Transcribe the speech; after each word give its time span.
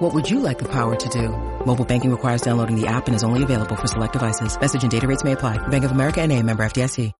What 0.00 0.14
would 0.14 0.30
you 0.30 0.40
like 0.40 0.58
the 0.58 0.68
power 0.68 0.96
to 0.96 1.08
do? 1.10 1.28
Mobile 1.66 1.84
banking 1.84 2.10
requires 2.10 2.40
downloading 2.40 2.80
the 2.80 2.86
app 2.86 3.06
and 3.06 3.14
is 3.14 3.22
only 3.22 3.42
available 3.42 3.76
for 3.76 3.86
select 3.86 4.14
devices. 4.14 4.58
Message 4.58 4.82
and 4.82 4.90
data 4.90 5.06
rates 5.06 5.24
may 5.24 5.32
apply. 5.32 5.58
Bank 5.68 5.84
of 5.84 5.90
America 5.90 6.22
and 6.22 6.32
a 6.32 6.42
member 6.42 6.62
FDIC. 6.62 7.12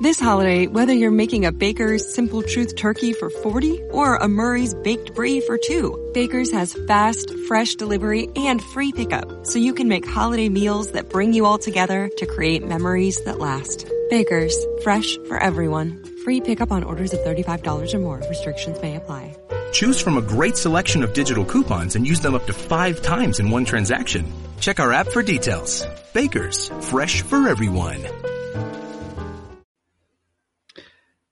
This 0.00 0.20
holiday, 0.20 0.68
whether 0.68 0.92
you're 0.92 1.10
making 1.10 1.44
a 1.44 1.50
Baker's 1.50 2.14
Simple 2.14 2.44
Truth 2.44 2.76
turkey 2.76 3.12
for 3.12 3.30
40 3.30 3.82
or 3.90 4.14
a 4.14 4.28
Murray's 4.28 4.72
Baked 4.72 5.16
Brie 5.16 5.40
for 5.40 5.58
two, 5.58 6.12
Baker's 6.14 6.52
has 6.52 6.74
fast, 6.86 7.34
fresh 7.48 7.74
delivery 7.74 8.28
and 8.36 8.62
free 8.62 8.92
pickup, 8.92 9.44
so 9.44 9.58
you 9.58 9.74
can 9.74 9.88
make 9.88 10.06
holiday 10.06 10.48
meals 10.48 10.92
that 10.92 11.10
bring 11.10 11.32
you 11.32 11.44
all 11.44 11.58
together 11.58 12.08
to 12.18 12.26
create 12.26 12.64
memories 12.64 13.20
that 13.24 13.40
last. 13.40 13.90
Baker's, 14.10 14.56
fresh 14.84 15.16
for 15.26 15.42
everyone. 15.42 16.04
Free 16.22 16.40
pickup 16.40 16.70
on 16.70 16.84
orders 16.84 17.12
of 17.12 17.18
$35 17.18 17.92
or 17.94 17.98
more. 17.98 18.22
Restrictions 18.28 18.80
may 18.80 18.94
apply. 18.94 19.36
Choose 19.72 20.00
from 20.00 20.18
a 20.18 20.22
great 20.22 20.56
selection 20.56 21.02
of 21.02 21.12
digital 21.12 21.44
coupons 21.44 21.96
and 21.96 22.06
use 22.06 22.20
them 22.20 22.34
up 22.34 22.46
to 22.46 22.52
five 22.52 23.02
times 23.02 23.40
in 23.40 23.50
one 23.50 23.64
transaction. 23.64 24.30
Check 24.60 24.80
our 24.80 24.92
app 24.92 25.08
for 25.08 25.22
details. 25.22 25.86
Bakers, 26.12 26.70
fresh 26.82 27.22
for 27.22 27.48
everyone. 27.48 28.04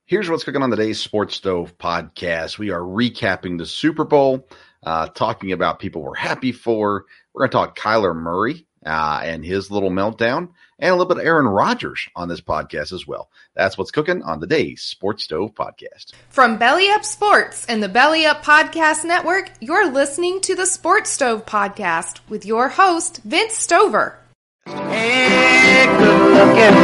Here's 0.05 0.29
what's 0.29 0.45
cooking 0.45 0.63
on 0.63 0.69
today's 0.69 1.01
Sports 1.01 1.35
Stove 1.35 1.77
podcast. 1.77 2.57
We 2.57 2.69
are 2.69 2.79
recapping 2.79 3.57
the 3.57 3.65
Super 3.65 4.05
Bowl, 4.05 4.47
uh, 4.81 5.09
talking 5.09 5.51
about 5.51 5.79
people 5.79 6.01
we're 6.01 6.15
happy 6.15 6.53
for. 6.53 7.03
We're 7.33 7.41
going 7.41 7.49
to 7.49 7.57
talk 7.57 7.77
Kyler 7.77 8.15
Murray 8.15 8.65
uh, 8.87 9.19
and 9.23 9.45
his 9.45 9.69
little 9.69 9.91
meltdown, 9.91 10.49
and 10.79 10.89
a 10.89 10.95
little 10.95 11.05
bit 11.05 11.17
of 11.17 11.25
Aaron 11.25 11.47
Rodgers 11.47 12.07
on 12.15 12.29
this 12.29 12.41
podcast 12.41 12.93
as 12.93 13.05
well. 13.05 13.29
That's 13.55 13.77
what's 13.77 13.91
cooking 13.91 14.23
on 14.23 14.39
today's 14.39 14.81
Sports 14.81 15.23
Stove 15.23 15.53
podcast. 15.53 16.13
From 16.29 16.57
Belly 16.57 16.89
Up 16.89 17.03
Sports 17.03 17.65
and 17.67 17.83
the 17.83 17.89
Belly 17.89 18.25
Up 18.25 18.43
Podcast 18.43 19.03
Network, 19.03 19.51
you're 19.59 19.91
listening 19.91 20.41
to 20.41 20.55
the 20.55 20.65
Sports 20.65 21.09
Stove 21.09 21.45
podcast 21.45 22.19
with 22.29 22.45
your 22.45 22.69
host, 22.69 23.21
Vince 23.23 23.53
Stover. 23.53 24.17
Hey, 24.65 25.85
good 25.97 26.21
looking. 26.33 26.75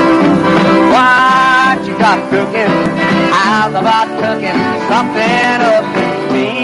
What 0.91 1.85
you 1.87 1.97
got 1.97 2.29
cooking? 2.29 2.67
How's 3.31 3.73
about 3.73 4.07
cooking 4.19 4.59
something 4.89 5.61
up 5.61 5.97
in 5.97 6.33
me? 6.33 6.62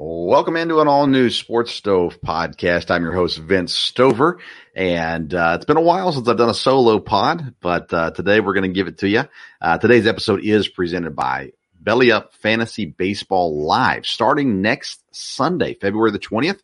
Welcome 0.00 0.54
into 0.54 0.78
an 0.78 0.86
all 0.86 1.08
new 1.08 1.28
Sports 1.28 1.72
Stove 1.72 2.20
podcast. 2.24 2.88
I'm 2.88 3.02
your 3.02 3.14
host, 3.14 3.38
Vince 3.38 3.74
Stover, 3.74 4.38
and 4.72 5.34
uh, 5.34 5.54
it's 5.56 5.64
been 5.64 5.76
a 5.76 5.80
while 5.80 6.12
since 6.12 6.28
I've 6.28 6.36
done 6.36 6.48
a 6.48 6.54
solo 6.54 7.00
pod, 7.00 7.56
but 7.58 7.92
uh, 7.92 8.12
today 8.12 8.38
we're 8.38 8.54
going 8.54 8.70
to 8.70 8.72
give 8.72 8.86
it 8.86 8.98
to 8.98 9.08
you. 9.08 9.24
Uh, 9.60 9.76
today's 9.76 10.06
episode 10.06 10.44
is 10.44 10.68
presented 10.68 11.16
by 11.16 11.50
Belly 11.80 12.12
Up 12.12 12.32
Fantasy 12.34 12.86
Baseball 12.86 13.64
Live, 13.64 14.06
starting 14.06 14.62
next 14.62 15.02
Sunday, 15.10 15.74
February 15.74 16.12
the 16.12 16.20
20th, 16.20 16.60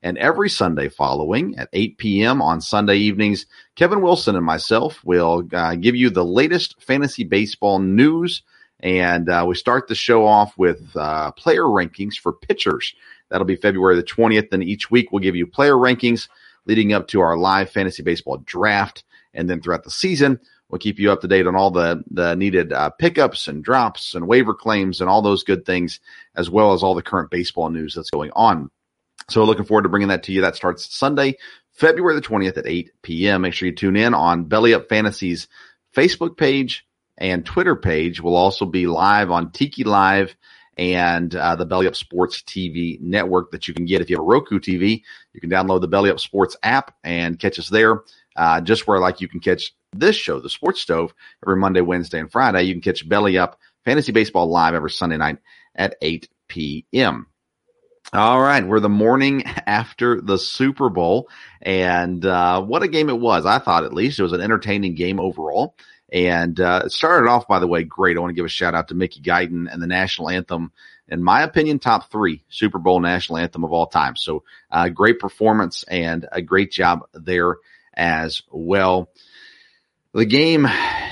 and 0.00 0.16
every 0.16 0.48
Sunday 0.48 0.88
following 0.88 1.58
at 1.58 1.68
8 1.72 1.98
p.m. 1.98 2.40
on 2.40 2.60
Sunday 2.60 2.98
evenings. 2.98 3.46
Kevin 3.74 4.00
Wilson 4.00 4.36
and 4.36 4.46
myself 4.46 5.04
will 5.04 5.42
uh, 5.52 5.74
give 5.74 5.96
you 5.96 6.08
the 6.08 6.24
latest 6.24 6.80
fantasy 6.80 7.24
baseball 7.24 7.80
news 7.80 8.42
and 8.80 9.28
uh, 9.28 9.44
we 9.48 9.54
start 9.54 9.88
the 9.88 9.94
show 9.94 10.26
off 10.26 10.56
with 10.58 10.94
uh, 10.96 11.32
player 11.32 11.62
rankings 11.62 12.14
for 12.14 12.32
pitchers. 12.32 12.94
That'll 13.30 13.46
be 13.46 13.56
February 13.56 13.96
the 13.96 14.02
20th. 14.02 14.52
And 14.52 14.62
each 14.62 14.90
week 14.90 15.10
we'll 15.10 15.22
give 15.22 15.36
you 15.36 15.46
player 15.46 15.74
rankings 15.74 16.28
leading 16.66 16.92
up 16.92 17.08
to 17.08 17.20
our 17.20 17.36
live 17.36 17.70
fantasy 17.70 18.02
baseball 18.02 18.38
draft. 18.38 19.04
And 19.32 19.48
then 19.48 19.60
throughout 19.60 19.84
the 19.84 19.90
season, 19.90 20.40
we'll 20.68 20.78
keep 20.78 20.98
you 20.98 21.10
up 21.10 21.20
to 21.22 21.28
date 21.28 21.46
on 21.46 21.56
all 21.56 21.70
the, 21.70 22.04
the 22.10 22.34
needed 22.34 22.72
uh, 22.72 22.90
pickups 22.90 23.48
and 23.48 23.64
drops 23.64 24.14
and 24.14 24.28
waiver 24.28 24.54
claims 24.54 25.00
and 25.00 25.08
all 25.08 25.22
those 25.22 25.44
good 25.44 25.64
things, 25.64 26.00
as 26.34 26.50
well 26.50 26.72
as 26.72 26.82
all 26.82 26.94
the 26.94 27.02
current 27.02 27.30
baseball 27.30 27.70
news 27.70 27.94
that's 27.94 28.10
going 28.10 28.30
on. 28.34 28.70
So 29.28 29.44
looking 29.44 29.64
forward 29.64 29.82
to 29.82 29.88
bringing 29.88 30.08
that 30.08 30.22
to 30.24 30.32
you. 30.32 30.42
That 30.42 30.56
starts 30.56 30.94
Sunday, 30.94 31.36
February 31.72 32.14
the 32.14 32.26
20th 32.26 32.58
at 32.58 32.66
8 32.66 32.92
p.m. 33.02 33.42
Make 33.42 33.54
sure 33.54 33.68
you 33.68 33.74
tune 33.74 33.96
in 33.96 34.14
on 34.14 34.44
Belly 34.44 34.74
Up 34.74 34.88
Fantasies 34.88 35.48
Facebook 35.94 36.36
page 36.36 36.86
and 37.18 37.44
Twitter 37.44 37.76
page 37.76 38.20
will 38.20 38.36
also 38.36 38.64
be 38.66 38.86
live 38.86 39.30
on 39.30 39.52
Tiki 39.52 39.84
Live 39.84 40.36
and 40.76 41.34
uh, 41.34 41.56
the 41.56 41.64
Belly 41.64 41.86
Up 41.86 41.96
Sports 41.96 42.42
TV 42.42 43.00
network 43.00 43.50
that 43.52 43.66
you 43.66 43.74
can 43.74 43.86
get 43.86 44.02
if 44.02 44.10
you 44.10 44.16
have 44.16 44.22
a 44.22 44.26
Roku 44.26 44.58
TV. 44.58 45.02
You 45.32 45.40
can 45.40 45.50
download 45.50 45.80
the 45.80 45.88
Belly 45.88 46.10
Up 46.10 46.20
Sports 46.20 46.56
app 46.62 46.94
and 47.02 47.38
catch 47.38 47.58
us 47.58 47.68
there. 47.68 48.02
Uh, 48.36 48.60
just 48.60 48.86
where 48.86 49.00
like 49.00 49.22
you 49.22 49.28
can 49.28 49.40
catch 49.40 49.74
this 49.92 50.16
show, 50.16 50.40
the 50.40 50.50
Sports 50.50 50.82
Stove, 50.82 51.14
every 51.42 51.56
Monday, 51.56 51.80
Wednesday, 51.80 52.20
and 52.20 52.30
Friday. 52.30 52.64
You 52.64 52.74
can 52.74 52.82
catch 52.82 53.08
Belly 53.08 53.38
Up 53.38 53.58
Fantasy 53.86 54.12
Baseball 54.12 54.48
live 54.48 54.74
every 54.74 54.90
Sunday 54.90 55.16
night 55.16 55.38
at 55.74 55.96
8 56.02 56.28
p.m. 56.48 57.26
All 58.12 58.40
right, 58.40 58.64
we're 58.66 58.80
the 58.80 58.88
morning 58.88 59.42
after 59.66 60.20
the 60.20 60.38
Super 60.38 60.90
Bowl, 60.90 61.28
and 61.60 62.24
uh, 62.24 62.62
what 62.62 62.82
a 62.82 62.88
game 62.88 63.08
it 63.08 63.18
was! 63.18 63.46
I 63.46 63.58
thought, 63.58 63.84
at 63.84 63.92
least, 63.92 64.18
it 64.18 64.22
was 64.22 64.32
an 64.32 64.40
entertaining 64.40 64.94
game 64.94 65.18
overall. 65.18 65.74
And 66.12 66.58
uh, 66.60 66.82
it 66.86 66.92
started 66.92 67.28
off, 67.28 67.48
by 67.48 67.58
the 67.58 67.66
way, 67.66 67.82
great. 67.82 68.16
I 68.16 68.20
want 68.20 68.30
to 68.30 68.34
give 68.36 68.44
a 68.44 68.48
shout 68.48 68.74
out 68.74 68.88
to 68.88 68.94
Mickey 68.94 69.20
Guyton 69.20 69.72
and 69.72 69.82
the 69.82 69.86
national 69.86 70.30
anthem. 70.30 70.72
In 71.08 71.22
my 71.22 71.42
opinion, 71.42 71.78
top 71.78 72.10
three 72.10 72.44
Super 72.48 72.78
Bowl 72.78 73.00
national 73.00 73.38
anthem 73.38 73.64
of 73.64 73.72
all 73.72 73.86
time. 73.86 74.16
So, 74.16 74.44
uh, 74.70 74.88
great 74.88 75.18
performance 75.18 75.84
and 75.84 76.26
a 76.30 76.42
great 76.42 76.72
job 76.72 77.06
there 77.12 77.56
as 77.94 78.42
well. 78.50 79.10
The 80.12 80.24
game, 80.24 80.66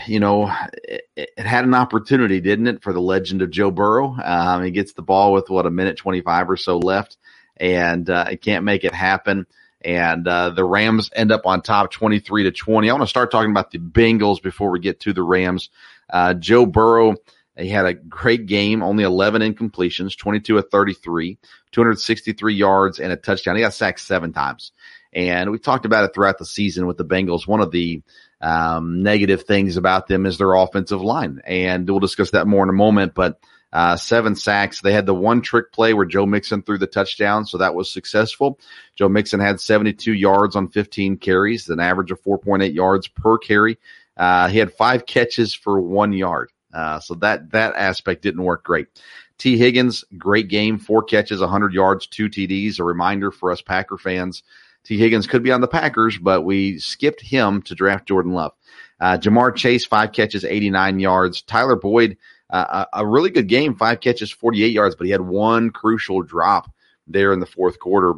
you 0.07 0.21
know, 0.21 0.51
it, 0.83 1.03
it 1.17 1.47
had 1.47 1.65
an 1.65 1.75
opportunity, 1.75 2.41
didn't 2.41 2.69
it, 2.69 2.83
for 2.83 2.93
the 2.93 3.01
legend 3.01 3.43
of 3.43 3.51
Joe 3.51 3.71
Burrow? 3.71 4.17
Um, 4.21 4.65
he 4.65 4.71
gets 4.71 4.95
the 4.95 5.03
ball 5.03 5.33
with 5.33 5.51
what 5.51 5.67
a 5.67 5.71
minute 5.71 5.97
25 5.97 6.51
or 6.51 6.57
so 6.57 6.79
left 6.79 7.17
and 7.57 8.09
uh, 8.11 8.27
it 8.31 8.43
can't 8.43 8.65
make 8.65 8.85
it 8.85 8.95
happen 8.95 9.47
and 9.85 10.27
uh, 10.27 10.51
the 10.51 10.65
Rams 10.65 11.11
end 11.15 11.31
up 11.31 11.43
on 11.45 11.61
top 11.61 11.91
23 11.91 12.45
to 12.45 12.53
20. 12.53 12.89
I 12.89 12.93
want 12.93 13.03
to 13.03 13.09
start 13.09 13.31
talking 13.31 13.51
about 13.51 13.71
the 13.71 13.79
Bengals 13.79 14.43
before 14.43 14.71
we 14.71 14.81
get 14.81 15.01
to 15.01 15.13
the 15.13 15.23
Rams. 15.23 15.69
Uh, 16.09 16.33
Joe 16.35 16.65
Burrow, 16.65 17.17
he 17.57 17.69
had 17.69 17.85
a 17.85 17.95
great 17.95 18.47
game, 18.47 18.83
only 18.83 19.05
11 19.05 19.43
incompletions, 19.43 20.17
22 20.17 20.59
of 20.59 20.71
33, 20.71 21.39
263 21.73 22.55
yards 22.55 22.99
and 22.99 23.13
a 23.13 23.17
touchdown. 23.17 23.57
He 23.57 23.63
got 23.63 23.75
sacked 23.75 24.01
seven 24.01 24.33
times. 24.33 24.73
And 25.13 25.51
we 25.51 25.59
talked 25.59 25.85
about 25.85 26.05
it 26.05 26.15
throughout 26.15 26.39
the 26.39 26.47
season 26.47 26.87
with 26.87 26.97
the 26.97 27.05
Bengals. 27.05 27.47
One 27.47 27.61
of 27.61 27.71
the 27.71 28.03
um, 28.41 29.03
negative 29.03 29.45
things 29.45 29.77
about 29.77 30.09
them 30.09 30.27
is 30.27 30.39
their 30.39 30.55
offensive 30.55 31.03
line. 31.03 31.41
And 31.45 31.89
we'll 31.89 32.01
discuss 32.01 32.31
that 32.31 32.47
more 32.47 32.65
in 32.65 32.69
a 32.71 32.73
moment, 32.73 33.15
but 33.15 33.39
uh, 33.75 33.97
seven 33.97 34.37
sacks. 34.37 34.81
They 34.81 34.93
had 34.93 35.05
the 35.05 35.15
one 35.15 35.43
trick 35.43 35.73
play 35.73 35.93
where 35.95 36.07
Joe 36.07 36.27
Mixon 36.27 36.63
threw 36.63 36.79
the 36.79 36.87
touchdown, 36.87 37.45
so 37.45 37.59
that 37.59 37.75
was 37.75 37.93
successful. 37.93 38.61
Joe 38.95 39.09
Mixon 39.09 39.41
had 39.41 39.61
72 39.61 40.13
yards 40.13 40.55
on 40.55 40.69
15 40.69 41.17
carries, 41.17 41.69
an 41.69 41.81
average 41.81 42.13
of 42.13 42.23
4.8 42.23 42.73
yards 42.73 43.09
per 43.09 43.37
carry. 43.37 43.77
Uh, 44.17 44.47
he 44.49 44.59
had 44.59 44.73
five 44.73 45.07
catches 45.07 45.55
for 45.55 45.81
one 45.81 46.13
yard. 46.13 46.53
Uh, 46.73 47.01
so 47.01 47.15
that, 47.17 47.51
that 47.51 47.75
aspect 47.75 48.23
didn't 48.23 48.45
work 48.45 48.65
great. 48.65 48.87
Tee 49.39 49.59
Higgins, 49.59 50.05
great 50.17 50.47
game, 50.47 50.79
four 50.79 51.03
catches, 51.03 51.41
100 51.41 51.75
yards, 51.75 52.07
two 52.07 52.29
TDs. 52.29 52.79
A 52.79 52.85
reminder 52.85 53.33
for 53.33 53.51
us 53.51 53.61
Packer 53.61 53.99
fans. 53.99 54.45
Tee 54.85 54.99
Higgins 54.99 55.27
could 55.27 55.43
be 55.43 55.51
on 55.51 55.61
the 55.61 55.67
Packers, 55.67 56.17
but 56.17 56.43
we 56.43 56.79
skipped 56.79 57.23
him 57.23 57.63
to 57.63 57.75
draft 57.75 58.07
Jordan 58.07 58.33
Love. 58.33 58.53
Uh, 59.01 59.19
Ja'Marr 59.19 59.57
Chase, 59.57 59.85
five 59.85 60.13
catches, 60.13 60.45
89 60.45 61.01
yards. 61.01 61.43
Tyler 61.43 61.75
Boyd, 61.75 62.17
uh, 62.55 62.85
a 62.93 63.07
really 63.07 63.31
good 63.31 63.49
game, 63.49 63.75
five 63.75 64.01
catches, 64.01 64.31
48 64.31 64.73
yards, 64.73 64.95
but 64.95 65.07
he 65.07 65.11
had 65.11 65.21
one 65.21 65.71
crucial 65.71 66.23
drop 66.23 66.71
there 67.07 67.33
in 67.33 67.41
the 67.41 67.47
fourth 67.47 67.79
quarter 67.79 68.15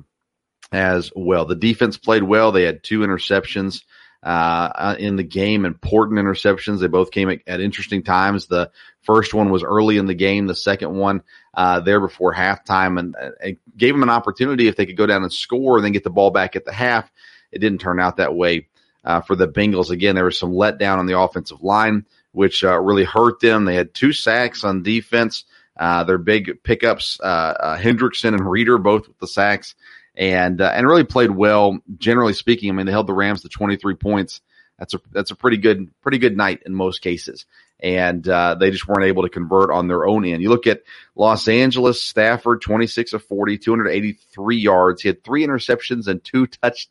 as 0.73 1.11
well. 1.17 1.47
The 1.47 1.55
defense 1.55 1.97
played 1.97 2.23
well. 2.23 2.53
They 2.53 2.65
had 2.65 2.83
two 2.83 3.01
interceptions 3.01 3.83
uh, 4.23 4.97
in 4.99 5.17
the 5.17 5.23
game, 5.23 5.65
important 5.65 6.19
interceptions. 6.19 6.81
They 6.81 6.87
both 6.87 7.13
came 7.13 7.31
at, 7.31 7.41
at, 7.47 7.61
interesting 7.61 8.03
times. 8.03 8.47
The 8.47 8.71
first 9.03 9.33
one 9.33 9.51
was 9.51 9.63
early 9.63 9.97
in 9.97 10.07
the 10.07 10.15
game. 10.15 10.47
The 10.47 10.55
second 10.55 10.95
one 10.95 11.23
uh, 11.55 11.81
there 11.81 12.01
before 12.01 12.35
halftime, 12.35 12.99
and, 12.99 13.17
and 13.41 13.57
gave 13.77 13.95
them 13.95 14.03
an 14.03 14.11
opportunity 14.11 14.69
if 14.69 14.77
they 14.77 14.85
could 14.85 14.97
go 14.97 15.07
down 15.07 15.23
and 15.23 15.33
score 15.33 15.77
and 15.77 15.85
then 15.85 15.93
get 15.93 16.05
the 16.05 16.11
ball 16.11 16.31
back 16.31 16.57
at 16.57 16.65
the 16.65 16.73
half. 16.73 17.11
It 17.53 17.61
didn't 17.61 17.81
turn 17.81 18.01
out 18.01 18.19
that 18.19 18.35
way 18.35 18.69
uh, 19.05 19.23
for 19.23 19.37
the 19.37 19.49
Bengals. 19.49 19.91
Again, 19.91 20.15
there 20.15 20.25
was 20.25 20.39
some 20.39 20.53
letdown 20.53 20.99
on 20.99 21.07
the 21.07 21.19
offensive 21.19 21.63
line 21.63 22.05
which 22.37 22.63
uh, 22.63 22.79
really 22.79 23.05
hurt 23.05 23.41
them. 23.41 23.65
They 23.65 23.75
had 23.75 23.95
two 23.95 24.13
sacks 24.13 24.63
on 24.63 24.83
defense. 24.83 25.45
Uh, 25.75 26.05
their 26.05 26.19
big 26.19 26.63
pickups, 26.63 27.19
uh, 27.23 27.27
uh, 27.27 27.79
Hendrickson 27.79 28.35
and 28.35 28.51
Reader, 28.51 28.77
both 28.77 29.09
with 29.09 29.19
the 29.19 29.27
sacks, 29.27 29.75
and 30.15 30.61
uh, 30.61 30.71
and 30.75 30.87
really 30.87 31.05
played 31.05 31.31
well. 31.31 31.79
Generally 31.97 32.35
speaking, 32.35 32.69
I 32.69 32.75
mean, 32.75 32.85
they 32.85 32.93
held 32.93 33.07
the 33.07 33.15
Rams 33.15 33.41
to 33.43 33.49
23 33.49 33.95
points. 33.95 34.43
That's 34.79 34.93
a 34.93 35.01
that's 35.13 35.31
a 35.31 35.35
pretty 35.35 35.57
good 35.57 35.91
pretty 36.03 36.19
good 36.19 36.37
night 36.37 36.63
in 36.67 36.75
most 36.75 37.01
cases, 37.01 37.47
and 37.81 38.23
they 38.25 38.71
just 38.71 38.87
weren't 38.87 39.05
able 39.05 39.23
to 39.23 39.31
convert 39.31 39.71
on 39.71 39.89
their 39.89 40.07
own 40.07 40.27
end. 40.27 40.43
You 40.43 40.51
look 40.51 40.67
at 40.67 40.83
Los 41.15 41.49
Angeles, 41.49 42.03
Stafford, 42.03 42.61
26 42.61 43.15
of 43.15 43.25
40, 43.25 43.57
283 43.59 44.57
yards. 44.59 45.01
He 45.01 45.09
had 45.09 45.25
three 45.25 45.47
interceptions 45.47 46.07
and 46.07 46.23
two 46.23 46.47
touch 46.47 46.89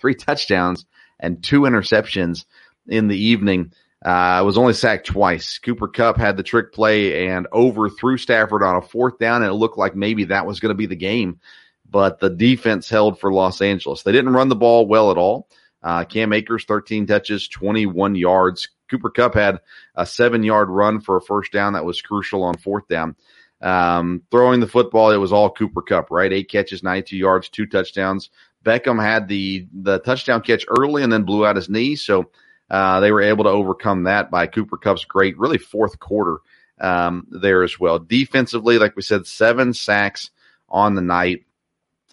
three 0.00 0.14
touchdowns 0.14 0.86
and 1.20 1.42
two 1.42 1.62
interceptions 1.62 2.44
in 2.88 3.06
the 3.06 3.18
evening. 3.18 3.72
Uh, 4.04 4.42
was 4.44 4.58
only 4.58 4.74
sacked 4.74 5.06
twice. 5.06 5.58
Cooper 5.58 5.88
Kupp 5.88 6.16
had 6.16 6.36
the 6.36 6.42
trick 6.42 6.72
play 6.72 7.28
and 7.28 7.46
overthrew 7.52 8.18
Stafford 8.18 8.62
on 8.62 8.76
a 8.76 8.82
fourth 8.82 9.18
down, 9.18 9.42
and 9.42 9.50
it 9.50 9.54
looked 9.54 9.78
like 9.78 9.96
maybe 9.96 10.24
that 10.24 10.46
was 10.46 10.60
going 10.60 10.70
to 10.70 10.76
be 10.76 10.86
the 10.86 10.94
game. 10.94 11.40
But 11.88 12.20
the 12.20 12.30
defense 12.30 12.88
held 12.88 13.18
for 13.18 13.32
Los 13.32 13.60
Angeles. 13.62 14.02
They 14.02 14.12
didn't 14.12 14.34
run 14.34 14.48
the 14.48 14.56
ball 14.56 14.86
well 14.86 15.10
at 15.10 15.16
all. 15.16 15.48
Uh, 15.82 16.04
Cam 16.04 16.32
Akers, 16.32 16.64
13 16.64 17.06
touches, 17.06 17.48
21 17.48 18.16
yards. 18.16 18.68
Cooper 18.90 19.10
Kupp 19.10 19.34
had 19.34 19.60
a 19.94 20.04
seven 20.04 20.42
yard 20.42 20.68
run 20.68 21.00
for 21.00 21.16
a 21.16 21.22
first 21.22 21.52
down 21.52 21.72
that 21.72 21.84
was 21.84 22.02
crucial 22.02 22.42
on 22.42 22.56
fourth 22.56 22.86
down. 22.88 23.16
Um, 23.62 24.22
throwing 24.30 24.60
the 24.60 24.66
football, 24.66 25.10
it 25.10 25.16
was 25.16 25.32
all 25.32 25.50
Cooper 25.50 25.82
Kupp, 25.82 26.10
right? 26.10 26.32
Eight 26.32 26.50
catches, 26.50 26.82
92 26.82 27.16
yards, 27.16 27.48
two 27.48 27.66
touchdowns. 27.66 28.30
Beckham 28.64 29.00
had 29.00 29.28
the 29.28 29.66
the 29.72 29.98
touchdown 30.00 30.42
catch 30.42 30.66
early 30.68 31.02
and 31.02 31.12
then 31.12 31.22
blew 31.22 31.46
out 31.46 31.56
his 31.56 31.70
knee, 31.70 31.94
so 31.94 32.30
uh, 32.70 33.00
they 33.00 33.12
were 33.12 33.22
able 33.22 33.44
to 33.44 33.50
overcome 33.50 34.04
that 34.04 34.30
by 34.30 34.46
Cooper 34.46 34.76
Kupp's 34.76 35.04
great, 35.04 35.38
really 35.38 35.58
fourth 35.58 35.98
quarter 35.98 36.38
um, 36.80 37.26
there 37.30 37.62
as 37.62 37.78
well. 37.78 37.98
Defensively, 37.98 38.78
like 38.78 38.96
we 38.96 39.02
said, 39.02 39.26
seven 39.26 39.72
sacks 39.72 40.30
on 40.68 40.94
the 40.94 41.02
night. 41.02 41.44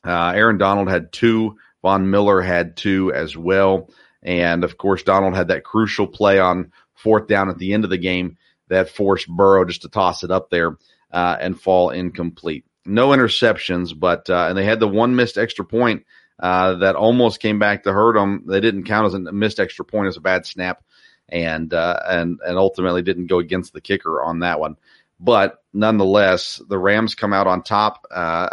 Uh, 0.06 0.34
Aaron 0.36 0.58
Donald 0.58 0.90
had 0.90 1.12
two. 1.12 1.58
Von 1.82 2.10
Miller 2.10 2.42
had 2.42 2.78
two 2.78 3.12
as 3.14 3.36
well. 3.36 3.90
And 4.22 4.64
of 4.64 4.78
course, 4.78 5.04
Donald 5.04 5.36
had 5.36 5.50
that 5.50 5.64
crucial 5.64 6.08
play 6.08 6.40
on 6.40 6.72
fourth 6.96 7.28
down 7.28 7.50
at 7.50 7.58
the 7.58 7.74
end 7.74 7.84
of 7.84 7.90
the 7.90 7.98
game 7.98 8.38
that 8.70 8.90
forced 8.90 9.28
Burrow 9.28 9.66
just 9.66 9.82
to 9.82 9.90
toss 9.90 10.24
it 10.24 10.32
up 10.32 10.50
there 10.50 10.78
uh, 11.12 11.38
and 11.40 11.60
fall 11.60 11.90
incomplete. 11.90 12.66
No 12.86 13.10
interceptions, 13.10 13.98
but 13.98 14.30
uh, 14.30 14.48
and 14.50 14.58
they 14.58 14.66
had 14.66 14.80
the 14.80 14.88
one 14.88 15.16
missed 15.16 15.38
extra 15.38 15.66
point 15.66 16.06
uh, 16.40 16.76
that 16.76 16.96
almost 16.96 17.40
came 17.40 17.60
back 17.60 17.84
to 17.84 17.94
hurt 17.94 18.16
them. 18.16 18.44
They 18.48 18.60
didn't 18.60 18.86
count 18.86 19.08
as 19.08 19.14
a 19.14 19.20
missed 19.20 19.60
extra 19.60 19.86
point 19.86 20.08
as 20.08 20.18
a 20.18 20.22
bad 20.22 20.46
snap, 20.46 20.84
and 21.30 21.74
uh, 21.74 22.00
and 22.06 22.40
and 22.46 22.58
ultimately 22.58 23.02
didn't 23.02 23.28
go 23.28 23.40
against 23.40 23.74
the 23.74 23.82
kicker 23.82 24.22
on 24.22 24.40
that 24.40 24.60
one. 24.60 24.78
But 25.20 25.64
nonetheless, 25.74 26.62
the 26.68 26.78
Rams 26.78 27.16
come 27.16 27.34
out 27.34 27.48
on 27.48 27.64
top. 27.64 28.06
Uh, 28.12 28.50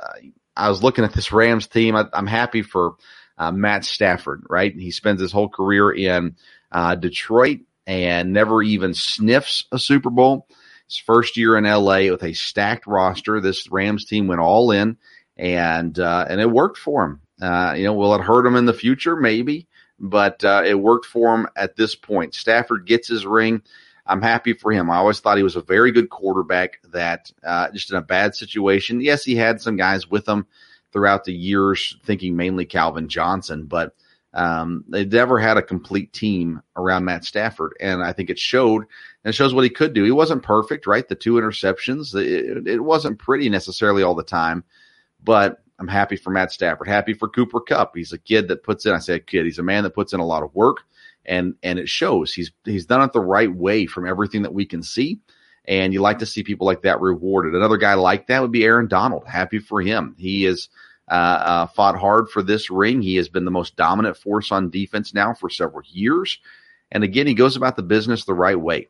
I 0.57 0.69
was 0.69 0.83
looking 0.83 1.05
at 1.05 1.13
this 1.13 1.33
Rams 1.33 1.67
team. 1.67 1.97
I, 1.97 2.07
am 2.13 2.27
happy 2.27 2.63
for 2.63 2.95
uh, 3.39 3.51
Matt 3.51 3.85
Stafford. 3.85 4.45
Right, 4.49 4.75
he 4.75 4.91
spends 4.91 5.21
his 5.21 5.33
whole 5.33 5.49
career 5.49 5.91
in 5.91 6.37
uh, 6.71 6.95
Detroit 6.95 7.61
and 7.87 8.33
never 8.33 8.63
even 8.63 8.95
sniffs 8.95 9.65
a 9.73 9.79
Super 9.79 10.11
Bowl. 10.11 10.47
His 10.87 10.99
first 10.99 11.37
year 11.37 11.57
in 11.57 11.65
LA 11.65 12.11
with 12.11 12.23
a 12.23 12.35
stacked 12.35 12.87
roster, 12.87 13.41
this 13.41 13.71
Rams 13.71 14.05
team 14.05 14.27
went 14.27 14.41
all 14.41 14.71
in, 14.71 14.97
and 15.37 15.99
uh, 15.99 16.27
and 16.29 16.41
it 16.41 16.51
worked 16.51 16.79
for 16.79 17.05
him. 17.05 17.21
Uh, 17.41 17.75
you 17.77 17.85
know, 17.85 17.95
will 17.95 18.15
it 18.15 18.21
hurt 18.21 18.47
him 18.47 18.57
in 18.57 18.67
the 18.67 18.73
future? 18.73 19.17
Maybe, 19.17 19.67
but 19.99 20.45
uh, 20.45 20.63
it 20.67 20.75
worked 20.75 21.07
for 21.07 21.35
him 21.35 21.47
at 21.57 21.77
this 21.77 21.95
point. 21.95 22.35
Stafford 22.35 22.87
gets 22.87 23.09
his 23.09 23.27
ring. 23.27 23.63
I'm 24.07 24.23
happy 24.23 24.55
for 24.55 24.73
him. 24.73 24.91
I 24.91 24.97
always 24.97 25.21
thought 25.21 25.37
he 25.37 25.43
was 25.43 25.57
a 25.57 25.63
very 25.63 25.93
good 25.93 26.11
quarterback 26.11 26.81
that 26.93 27.31
uh, 27.45 27.71
just 27.71 27.91
in 27.91 27.97
a 27.97 28.03
bad 28.03 28.35
situation. 28.35 29.01
Yes, 29.01 29.25
he 29.25 29.37
had 29.37 29.61
some 29.61 29.77
guys 29.77 30.09
with 30.09 30.29
him 30.29 30.47
throughout 30.93 31.25
the 31.25 31.35
years, 31.35 31.97
thinking 32.05 32.37
mainly 32.37 32.67
Calvin 32.67 33.09
Johnson, 33.09 33.67
but 33.67 33.95
um, 34.33 34.85
they 34.89 35.05
never 35.05 35.39
had 35.39 35.57
a 35.57 35.63
complete 35.63 36.13
team 36.13 36.63
around 36.77 37.05
Matt 37.05 37.25
Stafford. 37.25 37.75
And 37.81 38.03
I 38.03 38.13
think 38.13 38.31
it 38.31 38.39
showed 38.39 38.83
and 39.25 39.31
it 39.31 39.35
shows 39.35 39.53
what 39.53 39.65
he 39.65 39.71
could 39.71 39.93
do. 39.93 40.05
He 40.05 40.13
wasn't 40.13 40.43
perfect, 40.43 40.87
right? 40.87 41.07
The 41.07 41.15
two 41.15 41.35
interceptions, 41.35 42.15
it, 42.15 42.67
it 42.67 42.81
wasn't 42.81 43.19
pretty 43.19 43.49
necessarily 43.49 44.03
all 44.03 44.15
the 44.15 44.23
time, 44.23 44.65
but 45.23 45.63
I'm 45.81 45.89
happy 45.89 46.17
for 46.17 46.31
Matt 46.31 46.53
Stafford, 46.53 46.89
happy 46.89 47.15
for 47.15 47.29
Cooper 47.29 47.59
Kupp. 47.59 47.97
He's 47.97 48.13
a 48.13 48.19
kid 48.19 48.49
that 48.49 48.63
puts 48.63 48.85
in, 48.85 48.93
I 48.93 48.99
say 48.99 49.15
a 49.15 49.19
kid, 49.19 49.47
he's 49.47 49.59
a 49.59 49.63
man 49.63 49.83
that 49.85 49.95
puts 49.95 50.13
in 50.13 50.21
a 50.21 50.27
lot 50.27 50.43
of 50.43 50.55
work 50.55 50.83
and, 51.25 51.55
and 51.63 51.79
it 51.79 51.89
shows 51.89 52.35
he's, 52.35 52.53
he's 52.65 52.85
done 52.85 53.03
it 53.03 53.13
the 53.15 53.21
right 53.21 53.53
way 53.53 53.87
from 53.87 54.07
everything 54.07 54.43
that 54.43 54.53
we 54.53 54.67
can 54.67 54.83
see. 54.83 55.21
And 55.65 55.93
you 55.93 56.01
like 56.01 56.19
to 56.19 56.27
see 56.27 56.43
people 56.43 56.67
like 56.67 56.83
that 56.83 57.01
rewarded. 57.01 57.55
Another 57.55 57.79
guy 57.79 57.95
like 57.95 58.27
that 58.27 58.43
would 58.43 58.53
be 58.53 58.65
Aaron 58.65 58.89
Donald. 58.89 59.27
Happy 59.27 59.59
for 59.59 59.81
him. 59.81 60.15
He 60.19 60.45
is, 60.45 60.69
uh, 61.09 61.15
uh, 61.15 61.67
fought 61.69 61.99
hard 61.99 62.29
for 62.29 62.43
this 62.43 62.71
ring. 62.71 63.01
He 63.01 63.17
has 63.17 63.29
been 63.29 63.45
the 63.45 63.51
most 63.51 63.77
dominant 63.77 64.17
force 64.17 64.53
on 64.53 64.71
defense 64.71 65.15
now 65.15 65.33
for 65.33 65.49
several 65.49 65.83
years. 65.87 66.39
And 66.93 67.05
again, 67.05 67.27
he 67.27 67.35
goes 67.35 67.57
about 67.57 67.77
the 67.77 67.83
business 67.83 68.25
the 68.25 68.35
right 68.35 68.59
way. 68.61 68.89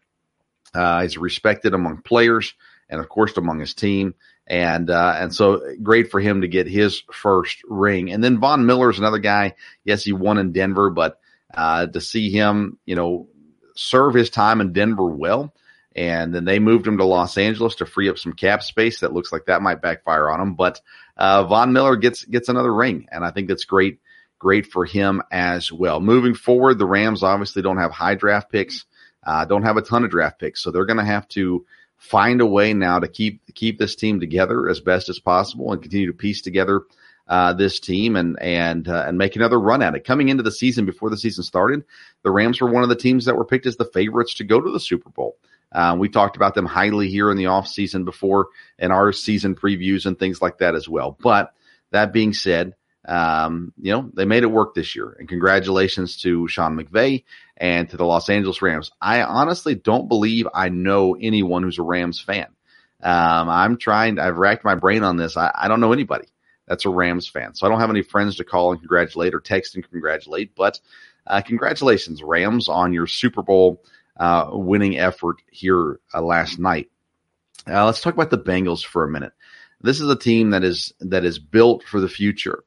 Uh, 0.75 1.03
he's 1.03 1.19
respected 1.19 1.73
among 1.73 2.03
players 2.03 2.55
and 2.91 3.01
of 3.01 3.09
course 3.09 3.37
among 3.37 3.61
his 3.61 3.75
team 3.75 4.15
and 4.51 4.91
uh, 4.91 5.15
and 5.17 5.33
so 5.33 5.63
great 5.81 6.11
for 6.11 6.19
him 6.19 6.41
to 6.41 6.49
get 6.49 6.67
his 6.67 7.05
first 7.13 7.63
ring. 7.69 8.11
And 8.11 8.23
then 8.23 8.41
Von 8.41 8.67
Miller 8.67 8.91
is 8.91 8.99
another 8.99 9.21
guy. 9.21 9.55
Yes, 9.85 10.03
he 10.03 10.13
won 10.13 10.39
in 10.39 10.51
Denver, 10.51 10.91
but 10.91 11.21
uh, 11.55 11.87
to 11.87 12.01
see 12.01 12.31
him, 12.31 12.77
you 12.85 12.97
know, 12.97 13.29
serve 13.77 14.13
his 14.13 14.29
time 14.29 14.61
in 14.61 14.73
Denver 14.73 15.07
well, 15.07 15.55
and 15.95 16.35
then 16.35 16.45
they 16.45 16.59
moved 16.59 16.85
him 16.85 16.99
to 16.99 17.05
Los 17.05 17.39
Angeles 17.39 17.77
to 17.77 17.87
free 17.87 18.09
up 18.09 18.19
some 18.19 18.33
cap 18.33 18.65
space. 18.65 19.01
That 19.01 19.13
looks 19.13 19.31
like 19.31 19.47
that 19.47 19.63
might 19.63 19.83
backfire 19.83 20.29
on 20.29 20.41
him, 20.41 20.55
but 20.55 20.81
uh, 21.17 21.45
Von 21.45 21.73
Miller 21.73 21.95
gets 21.95 22.25
gets 22.25 22.49
another 22.49 22.75
ring, 22.75 23.07
and 23.13 23.25
I 23.25 23.31
think 23.31 23.49
that's 23.49 23.65
great. 23.65 24.01
Great 24.41 24.67
for 24.67 24.87
him 24.87 25.23
as 25.31 25.71
well. 25.71 26.01
Moving 26.01 26.33
forward, 26.35 26.79
the 26.79 26.87
Rams 26.87 27.23
obviously 27.23 27.61
don't 27.61 27.77
have 27.77 27.93
high 27.93 28.15
draft 28.15 28.51
picks, 28.51 28.87
uh, 29.23 29.45
don't 29.45 29.65
have 29.65 29.77
a 29.77 29.83
ton 29.83 30.03
of 30.03 30.11
draft 30.11 30.41
picks, 30.41 30.63
so 30.63 30.71
they're 30.71 30.87
going 30.87 30.97
to 30.97 31.05
have 31.05 31.29
to 31.29 31.67
find 32.01 32.41
a 32.41 32.47
way 32.47 32.73
now 32.73 32.99
to 32.99 33.07
keep 33.07 33.43
keep 33.55 33.79
this 33.79 33.95
team 33.95 34.19
together 34.19 34.69
as 34.69 34.81
best 34.81 35.09
as 35.09 35.21
possible 35.21 35.71
and 35.71 35.83
continue 35.83 36.07
to 36.07 36.17
piece 36.17 36.41
together 36.41 36.83
uh, 37.29 37.53
this 37.53 37.79
team 37.79 38.17
and 38.17 38.41
and 38.41 38.89
uh, 38.89 39.05
and 39.07 39.19
make 39.19 39.37
another 39.37 39.61
run 39.61 39.83
at 39.83 39.95
it. 39.95 40.05
Coming 40.05 40.31
into 40.31 40.43
the 40.43 40.51
season 40.51 40.87
before 40.87 41.11
the 41.11 41.17
season 41.17 41.45
started, 41.45 41.85
the 42.25 42.31
Rams 42.31 42.61
were 42.61 42.71
one 42.71 42.83
of 42.83 42.89
the 42.89 42.97
teams 42.97 43.27
that 43.27 43.37
were 43.37 43.45
picked 43.45 43.67
as 43.67 43.77
the 43.77 43.85
favorites 43.85 44.35
to 44.35 44.45
go 44.45 44.61
to 44.61 44.73
the 44.73 44.81
Super 44.81 45.11
Bowl. 45.11 45.37
Uh, 45.71 45.95
we 45.97 46.09
talked 46.09 46.37
about 46.37 46.55
them 46.55 46.67
highly 46.67 47.09
here 47.09 47.31
in 47.31 47.37
the 47.37 47.45
offseason 47.45 48.05
before 48.05 48.49
and 48.79 48.93
our 48.93 49.13
season 49.13 49.55
previews 49.55 50.07
and 50.07 50.19
things 50.19 50.43
like 50.43 50.59
that 50.59 50.75
as 50.75 50.89
well. 50.89 51.17
But 51.23 51.53
that 51.93 52.13
being 52.13 52.33
said, 52.33 52.75
um, 53.07 53.73
you 53.81 53.93
know, 53.93 54.11
they 54.15 54.25
made 54.25 54.43
it 54.43 54.51
work 54.51 54.75
this 54.75 54.95
year. 54.95 55.17
And 55.19 55.29
congratulations 55.29 56.21
to 56.23 56.47
Sean 56.49 56.77
McVay 56.77 57.25
and 57.57 57.89
to 57.91 57.97
the 57.97 58.05
Los 58.05 58.29
Angeles 58.29 58.63
Rams. 58.63 58.91
I 59.01 59.23
honestly 59.23 59.75
don't 59.75 60.09
believe 60.09 60.47
I 60.53 60.69
know 60.69 61.17
anyone 61.19 61.63
who's 61.63 61.79
a 61.79 61.83
Rams 61.83 62.21
fan. 62.21 62.49
Um, 63.03 63.49
I'm 63.49 63.79
trying, 63.79 64.19
I've 64.19 64.37
racked 64.37 64.65
my 64.65 64.75
brain 64.75 65.03
on 65.03 65.17
this. 65.17 65.37
I, 65.37 65.51
I 65.55 65.69
don't 65.69 65.81
know 65.81 65.93
anybody 65.93 66.27
that's 66.67 66.85
a 66.85 66.91
Rams 66.91 67.27
fan. 67.27 67.55
So 67.55 67.67
I 67.67 67.71
don't 67.71 67.81
have 67.81 67.91
any 67.91 68.03
friends 68.03 68.37
to 68.37 68.45
call 68.45 68.73
and 68.73 68.81
congratulate 68.81 69.35
or 69.35 69.41
text 69.41 69.75
and 69.75 69.91
congratulate, 69.91 70.55
but 70.55 70.79
uh, 71.27 71.41
congratulations, 71.41 72.23
Rams, 72.23 72.69
on 72.69 72.93
your 72.93 73.07
Super 73.07 73.43
Bowl 73.43 73.83
uh, 74.19 74.51
winning 74.53 74.99
effort 74.99 75.37
here 75.51 75.99
uh, 76.13 76.21
last 76.21 76.59
night. 76.59 76.91
Uh, 77.67 77.87
let's 77.87 78.01
talk 78.01 78.15
about 78.15 78.31
the 78.31 78.39
Bengals 78.39 78.85
for 78.85 79.05
a 79.05 79.11
minute. 79.11 79.33
This 79.81 80.01
is 80.01 80.09
a 80.09 80.17
team 80.17 80.51
that 80.51 80.63
is 80.63 80.93
that 81.01 81.25
is 81.25 81.39
built 81.39 81.85
for 81.85 82.01
the 82.01 82.09
future 82.09 82.65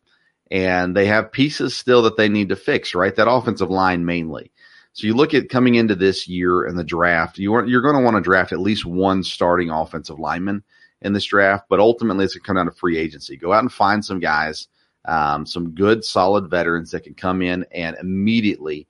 and 0.53 0.95
they 0.95 1.07
have 1.07 1.31
pieces 1.31 1.75
still 1.75 2.03
that 2.03 2.15
they 2.15 2.29
need 2.29 2.49
to 2.49 2.55
fix, 2.55 2.93
right? 2.93 3.15
That 3.15 3.29
offensive 3.29 3.71
line 3.71 4.05
mainly. 4.05 4.51
So 4.93 5.07
you 5.07 5.15
look 5.15 5.33
at 5.33 5.49
coming 5.49 5.73
into 5.73 5.95
this 5.95 6.27
year 6.27 6.65
and 6.65 6.77
the 6.77 6.83
draft, 6.83 7.39
you 7.39 7.55
are, 7.55 7.65
you're 7.65 7.81
going 7.81 7.95
to 7.95 8.03
want 8.03 8.17
to 8.17 8.21
draft 8.21 8.51
at 8.51 8.59
least 8.59 8.85
one 8.85 9.23
starting 9.23 9.71
offensive 9.71 10.19
lineman 10.19 10.63
in 11.01 11.11
this 11.11 11.25
draft, 11.25 11.65
but 11.69 11.79
ultimately 11.79 12.23
it's 12.23 12.35
going 12.35 12.43
to 12.43 12.47
come 12.47 12.55
down 12.57 12.65
to 12.67 12.71
free 12.71 12.99
agency. 12.99 13.35
Go 13.35 13.51
out 13.51 13.63
and 13.63 13.73
find 13.73 14.05
some 14.05 14.19
guys, 14.19 14.67
um, 15.05 15.47
some 15.47 15.71
good, 15.71 16.05
solid 16.05 16.51
veterans 16.51 16.91
that 16.91 17.03
can 17.03 17.15
come 17.15 17.41
in 17.41 17.65
and 17.71 17.97
immediately 17.99 18.87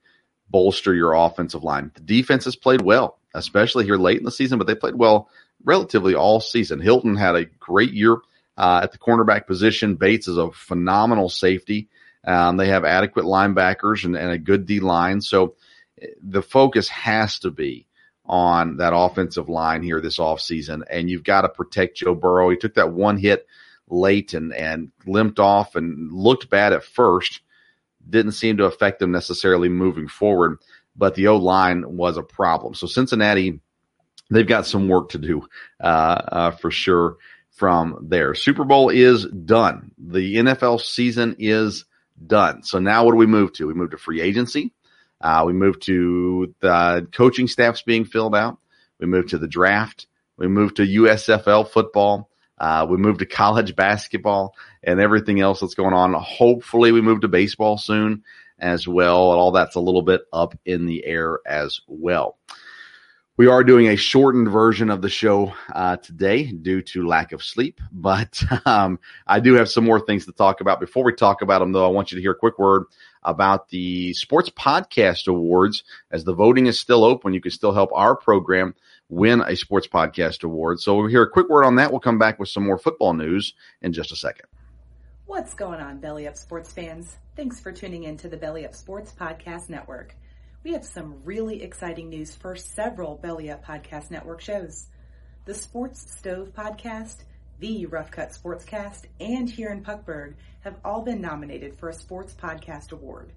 bolster 0.50 0.92
your 0.92 1.14
offensive 1.14 1.64
line. 1.64 1.90
The 1.94 2.02
defense 2.02 2.44
has 2.44 2.56
played 2.56 2.82
well, 2.82 3.18
especially 3.32 3.86
here 3.86 3.96
late 3.96 4.18
in 4.18 4.24
the 4.24 4.30
season, 4.30 4.58
but 4.58 4.66
they 4.66 4.74
played 4.74 4.96
well 4.96 5.30
relatively 5.64 6.14
all 6.14 6.40
season. 6.40 6.78
Hilton 6.78 7.16
had 7.16 7.36
a 7.36 7.46
great 7.46 7.94
year 7.94 8.18
uh, 8.56 8.80
at 8.82 8.92
the 8.92 8.98
cornerback 8.98 9.46
position. 9.46 9.96
Bates 9.96 10.28
is 10.28 10.36
a 10.36 10.52
phenomenal 10.52 11.28
safety. 11.28 11.88
Um, 12.26 12.56
they 12.56 12.68
have 12.68 12.84
adequate 12.84 13.26
linebackers 13.26 14.04
and, 14.04 14.16
and 14.16 14.30
a 14.30 14.38
good 14.38 14.66
D 14.66 14.80
line. 14.80 15.20
So 15.20 15.56
eh, 16.00 16.06
the 16.22 16.42
focus 16.42 16.88
has 16.88 17.38
to 17.40 17.50
be 17.50 17.86
on 18.24 18.78
that 18.78 18.94
offensive 18.94 19.48
line 19.48 19.82
here 19.82 20.00
this 20.00 20.18
offseason. 20.18 20.82
And 20.88 21.10
you've 21.10 21.24
got 21.24 21.42
to 21.42 21.48
protect 21.50 21.98
Joe 21.98 22.14
Burrow. 22.14 22.50
He 22.50 22.56
took 22.56 22.74
that 22.74 22.92
one 22.92 23.18
hit 23.18 23.46
late 23.88 24.32
and, 24.32 24.54
and 24.54 24.92
limped 25.06 25.38
off 25.38 25.76
and 25.76 26.10
looked 26.10 26.48
bad 26.48 26.72
at 26.72 26.84
first. 26.84 27.40
Didn't 28.08 28.32
seem 28.32 28.56
to 28.58 28.64
affect 28.64 28.98
them 28.98 29.12
necessarily 29.12 29.68
moving 29.68 30.08
forward, 30.08 30.58
but 30.96 31.14
the 31.14 31.26
O 31.28 31.36
line 31.36 31.84
was 31.96 32.16
a 32.16 32.22
problem. 32.22 32.74
So 32.74 32.86
Cincinnati 32.86 33.60
they've 34.30 34.46
got 34.46 34.66
some 34.66 34.88
work 34.88 35.10
to 35.10 35.18
do 35.18 35.46
uh, 35.82 35.86
uh, 35.86 36.50
for 36.52 36.70
sure 36.70 37.16
from 37.54 38.06
there. 38.08 38.34
Super 38.34 38.64
Bowl 38.64 38.90
is 38.90 39.24
done. 39.26 39.92
The 39.98 40.36
NFL 40.36 40.80
season 40.80 41.36
is 41.38 41.84
done. 42.24 42.62
So 42.62 42.78
now 42.78 43.04
what 43.04 43.12
do 43.12 43.16
we 43.16 43.26
move 43.26 43.52
to? 43.54 43.66
We 43.66 43.74
move 43.74 43.92
to 43.92 43.98
free 43.98 44.20
agency. 44.20 44.72
Uh, 45.20 45.44
we 45.46 45.52
move 45.52 45.80
to 45.80 46.54
the 46.60 47.06
coaching 47.12 47.48
staffs 47.48 47.82
being 47.82 48.04
filled 48.04 48.34
out. 48.34 48.58
We 48.98 49.06
move 49.06 49.28
to 49.28 49.38
the 49.38 49.48
draft. 49.48 50.06
We 50.36 50.48
move 50.48 50.74
to 50.74 50.82
USFL 50.82 51.68
football. 51.68 52.28
Uh, 52.58 52.86
we 52.88 52.96
move 52.96 53.18
to 53.18 53.26
college 53.26 53.74
basketball 53.74 54.54
and 54.82 55.00
everything 55.00 55.40
else 55.40 55.60
that's 55.60 55.74
going 55.74 55.94
on. 55.94 56.12
Hopefully, 56.14 56.92
we 56.92 57.00
move 57.00 57.22
to 57.22 57.28
baseball 57.28 57.78
soon 57.78 58.22
as 58.58 58.86
well. 58.86 59.32
And 59.32 59.40
all 59.40 59.52
that's 59.52 59.76
a 59.76 59.80
little 59.80 60.02
bit 60.02 60.22
up 60.32 60.56
in 60.64 60.86
the 60.86 61.04
air 61.04 61.38
as 61.46 61.80
well. 61.86 62.38
We 63.36 63.48
are 63.48 63.64
doing 63.64 63.88
a 63.88 63.96
shortened 63.96 64.48
version 64.48 64.90
of 64.90 65.02
the 65.02 65.08
show 65.08 65.52
uh, 65.74 65.96
today 65.96 66.52
due 66.52 66.80
to 66.82 67.04
lack 67.04 67.32
of 67.32 67.42
sleep, 67.42 67.80
but 67.92 68.40
um, 68.64 69.00
I 69.26 69.40
do 69.40 69.54
have 69.54 69.68
some 69.68 69.84
more 69.84 69.98
things 69.98 70.24
to 70.26 70.32
talk 70.32 70.60
about. 70.60 70.78
Before 70.78 71.02
we 71.02 71.12
talk 71.12 71.42
about 71.42 71.58
them, 71.58 71.72
though, 71.72 71.84
I 71.84 71.88
want 71.88 72.12
you 72.12 72.16
to 72.16 72.22
hear 72.22 72.30
a 72.30 72.36
quick 72.36 72.60
word 72.60 72.84
about 73.24 73.70
the 73.70 74.12
Sports 74.12 74.50
Podcast 74.50 75.26
Awards. 75.26 75.82
As 76.12 76.22
the 76.22 76.32
voting 76.32 76.66
is 76.66 76.78
still 76.78 77.02
open, 77.02 77.34
you 77.34 77.40
can 77.40 77.50
still 77.50 77.72
help 77.72 77.90
our 77.92 78.14
program 78.14 78.72
win 79.08 79.42
a 79.44 79.56
Sports 79.56 79.88
Podcast 79.88 80.44
Award. 80.44 80.78
So 80.78 80.94
we'll 80.94 81.08
hear 81.08 81.22
a 81.22 81.30
quick 81.30 81.48
word 81.48 81.64
on 81.64 81.74
that. 81.74 81.90
We'll 81.90 81.98
come 81.98 82.20
back 82.20 82.38
with 82.38 82.50
some 82.50 82.64
more 82.64 82.78
football 82.78 83.14
news 83.14 83.54
in 83.82 83.92
just 83.92 84.12
a 84.12 84.16
second. 84.16 84.46
What's 85.26 85.54
going 85.54 85.80
on, 85.80 85.98
Belly 85.98 86.28
Up 86.28 86.36
sports 86.36 86.70
fans? 86.70 87.16
Thanks 87.34 87.58
for 87.58 87.72
tuning 87.72 88.04
in 88.04 88.16
to 88.18 88.28
the 88.28 88.36
Belly 88.36 88.64
Up 88.64 88.74
Sports 88.74 89.12
Podcast 89.18 89.68
Network. 89.68 90.14
We 90.64 90.72
have 90.72 90.84
some 90.86 91.22
really 91.24 91.62
exciting 91.62 92.08
news 92.08 92.34
for 92.34 92.56
several 92.56 93.16
Belly 93.16 93.50
Up 93.50 93.66
Podcast 93.66 94.10
Network 94.10 94.40
shows. 94.40 94.86
The 95.44 95.52
Sports 95.52 96.10
Stove 96.16 96.54
Podcast, 96.54 97.16
the 97.60 97.84
Rough 97.84 98.10
Cut 98.10 98.30
Sportscast, 98.30 99.04
and 99.20 99.50
Here 99.50 99.68
in 99.68 99.84
Puckburg 99.84 100.36
have 100.60 100.76
all 100.82 101.02
been 101.02 101.20
nominated 101.20 101.78
for 101.78 101.90
a 101.90 101.92
Sports 101.92 102.32
Podcast 102.32 102.92
Award. 102.92 103.30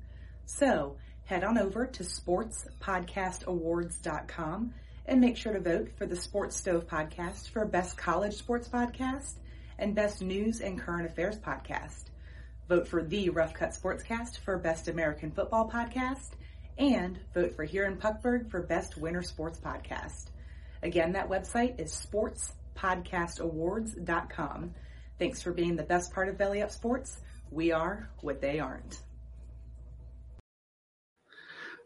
So 0.45 0.95
head 1.25 1.43
on 1.43 1.57
over 1.57 1.85
to 1.85 2.03
sportspodcastawards.com 2.03 4.73
and 5.05 5.19
make 5.19 5.35
sure 5.35 5.51
to 5.51 5.59
vote 5.59 5.89
for 5.97 6.05
the 6.05 6.15
Sports 6.15 6.55
Stove 6.55 6.87
Podcast 6.87 7.49
for 7.49 7.65
Best 7.65 7.97
College 7.97 8.35
Sports 8.35 8.69
Podcast 8.69 9.33
and 9.77 9.93
Best 9.93 10.21
News 10.21 10.61
and 10.61 10.79
Current 10.79 11.07
Affairs 11.07 11.37
Podcast. 11.37 12.05
Vote 12.69 12.87
for 12.87 13.03
the 13.03 13.31
Rough 13.31 13.53
Cut 13.53 13.71
Sportscast 13.71 14.37
for 14.37 14.57
Best 14.57 14.87
American 14.87 15.31
Football 15.31 15.69
Podcast 15.69 16.29
and 16.77 17.17
vote 17.33 17.55
for 17.55 17.63
Here 17.63 17.85
in 17.85 17.95
Puckburg 17.97 18.49
for 18.49 18.61
Best 18.61 18.97
Winter 18.97 19.21
Sports 19.21 19.57
Podcast. 19.59 20.31
Again, 20.83 21.13
that 21.13 21.29
website 21.29 21.79
is 21.79 21.93
sportspodcastawards.com. 21.93 24.73
Thanks 25.17 25.41
for 25.41 25.51
being 25.51 25.75
the 25.75 25.81
best 25.83 26.13
part 26.13 26.29
of 26.29 26.37
Belly 26.37 26.61
Up 26.61 26.69
Sports. 26.71 27.19
We 27.49 27.71
are 27.71 28.09
what 28.21 28.41
they 28.41 28.59
aren't. 28.59 29.01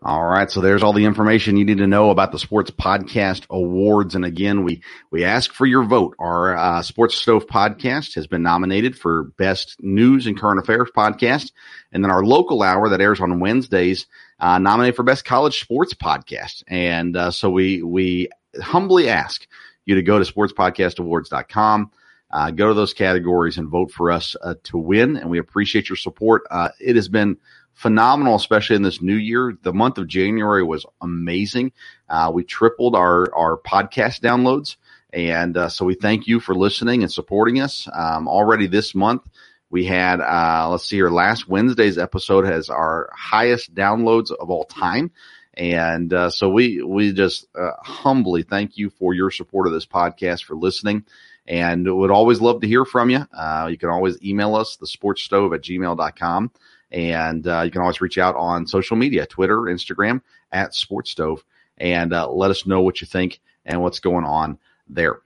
All 0.04 0.26
right, 0.26 0.50
so 0.50 0.62
there's 0.62 0.82
all 0.82 0.94
the 0.94 1.06
information 1.06 1.58
you 1.58 1.66
need 1.66 1.78
to 1.78 1.86
know 1.86 2.10
about 2.10 2.32
the 2.32 2.40
Sports 2.40 2.72
Podcast 2.72 3.46
Awards. 3.52 4.16
And 4.16 4.26
again, 4.26 4.64
we 4.64 4.82
we 5.12 5.26
ask 5.26 5.54
for 5.54 5.68
your 5.68 5.84
vote. 5.84 6.16
Our 6.18 6.58
uh, 6.58 6.82
Sports 6.82 7.14
Stove 7.14 7.46
podcast 7.46 8.16
has 8.16 8.26
been 8.26 8.42
nominated 8.42 8.98
for 8.98 9.26
Best 9.38 9.76
News 9.80 10.26
and 10.26 10.40
Current 10.40 10.60
Affairs 10.60 10.90
podcast, 10.98 11.52
and 11.92 12.04
then 12.04 12.10
our 12.10 12.26
local 12.26 12.64
hour 12.64 12.90
that 12.90 13.00
airs 13.00 13.22
on 13.22 13.40
Wednesdays 13.40 14.08
uh, 14.40 14.58
nominated 14.58 14.96
for 14.96 15.04
Best 15.04 15.24
College 15.24 15.60
Sports 15.60 15.94
Podcast. 15.94 16.64
And 16.68 17.16
uh, 17.16 17.30
so 17.30 17.52
we 17.52 17.84
we 17.84 18.30
humbly 18.60 19.08
ask 19.08 19.46
you 19.86 19.94
to 19.94 20.02
go 20.02 20.18
to 20.18 20.26
sportspodcastawards.com. 20.34 21.92
Uh, 22.34 22.50
go 22.50 22.70
to 22.70 22.74
those 22.74 22.94
categories 22.94 23.58
and 23.60 23.68
vote 23.70 23.92
for 23.92 24.10
us 24.10 24.36
uh, 24.42 24.56
to 24.64 24.78
win. 24.78 25.18
And 25.18 25.30
we 25.30 25.38
appreciate 25.38 25.90
your 25.90 25.98
support. 25.98 26.44
Uh, 26.50 26.70
it 26.80 26.96
has 26.96 27.10
been 27.10 27.38
phenomenal, 27.74 28.36
especially 28.36 28.76
in 28.76 28.82
this 28.82 29.02
new 29.02 29.16
year. 29.16 29.58
The 29.62 29.74
month 29.74 29.98
of 29.98 30.08
January 30.08 30.64
was 30.64 30.86
amazing. 31.02 31.72
Uh, 32.10 32.32
we 32.34 32.44
tripled 32.44 32.96
our, 32.96 33.34
our 33.34 33.58
podcast 33.58 34.22
downloads. 34.22 34.78
And 35.14 35.58
uh, 35.58 35.70
so 35.70 35.86
we 35.86 35.96
thank 35.96 36.28
you 36.28 36.40
for 36.40 36.56
listening 36.56 37.04
and 37.04 37.12
supporting 37.12 37.60
us. 37.60 37.88
Um, 37.92 38.28
already 38.28 38.68
this 38.68 38.96
month, 38.96 39.24
we 39.70 39.86
had, 39.86 40.22
uh, 40.22 40.70
let's 40.70 40.88
see 40.88 40.98
here, 40.98 41.10
last 41.10 41.48
Wednesday's 41.48 41.98
episode 41.98 42.46
has 42.46 42.70
our 42.70 43.10
highest 43.16 43.74
downloads 43.74 44.32
of 44.32 44.50
all 44.50 44.66
time. 44.66 45.12
And 45.54 46.14
uh, 46.14 46.30
so 46.30 46.50
we 46.50 46.82
we 46.82 47.12
just 47.12 47.46
uh, 47.56 47.72
humbly 47.82 48.44
thank 48.44 48.78
you 48.78 48.90
for 48.90 49.14
your 49.14 49.32
support 49.32 49.68
of 49.68 49.74
this 49.74 49.86
podcast, 49.86 50.46
for 50.46 50.56
listening, 50.56 51.06
and 51.46 51.94
would 51.94 52.10
always 52.10 52.40
love 52.40 52.62
to 52.62 52.68
hear 52.68 52.86
from 52.86 53.10
you. 53.10 53.28
Uh, 53.38 53.68
you 53.70 53.78
can 53.78 53.90
always 53.90 54.22
email 54.24 54.56
us, 54.56 54.78
the 54.78 54.88
sports 54.88 55.22
stove 55.24 55.54
at 55.54 55.62
gmail.com. 55.62 56.52
And 56.92 57.48
uh, 57.48 57.62
you 57.62 57.72
can 57.72 57.82
always 57.82 58.02
reach 58.02 58.18
out 58.18 58.36
on 58.36 58.68
social 58.68 58.98
media, 58.98 59.26
Twitter, 59.26 59.58
Instagram 59.58 60.22
at 60.52 60.76
Sports 60.76 61.12
Stove, 61.12 61.44
and 61.78 62.14
uh, 62.14 62.30
let 62.30 62.52
us 62.52 62.66
know 62.66 62.82
what 62.82 63.02
you 63.02 63.08
think 63.08 63.40
and 63.66 63.82
what's 63.82 64.00
going 64.00 64.26
on 64.26 64.58
there. 64.90 65.20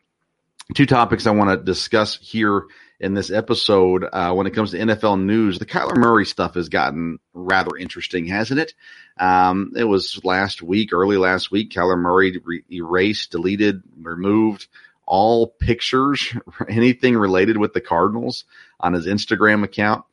Two 0.73 0.85
topics 0.85 1.27
I 1.27 1.31
want 1.31 1.49
to 1.51 1.63
discuss 1.63 2.17
here 2.21 2.65
in 2.99 3.13
this 3.13 3.29
episode 3.29 4.05
uh, 4.11 4.33
when 4.33 4.47
it 4.47 4.53
comes 4.53 4.71
to 4.71 4.79
NFL 4.79 5.21
news. 5.23 5.59
The 5.59 5.65
Kyler 5.65 5.97
Murray 5.97 6.25
stuff 6.25 6.55
has 6.55 6.69
gotten 6.69 7.19
rather 7.33 7.75
interesting, 7.77 8.25
hasn't 8.25 8.59
it? 8.59 8.73
Um, 9.17 9.73
it 9.75 9.83
was 9.83 10.23
last 10.23 10.61
week, 10.61 10.93
early 10.93 11.17
last 11.17 11.51
week, 11.51 11.71
Kyler 11.71 11.97
Murray 11.97 12.39
re- 12.43 12.63
erased, 12.71 13.31
deleted, 13.31 13.83
removed 14.01 14.67
all 15.05 15.47
pictures, 15.47 16.33
anything 16.69 17.15
related 17.15 17.57
with 17.57 17.73
the 17.73 17.81
Cardinals 17.81 18.45
on 18.79 18.93
his 18.93 19.05
Instagram 19.05 19.63
account. 19.63 20.03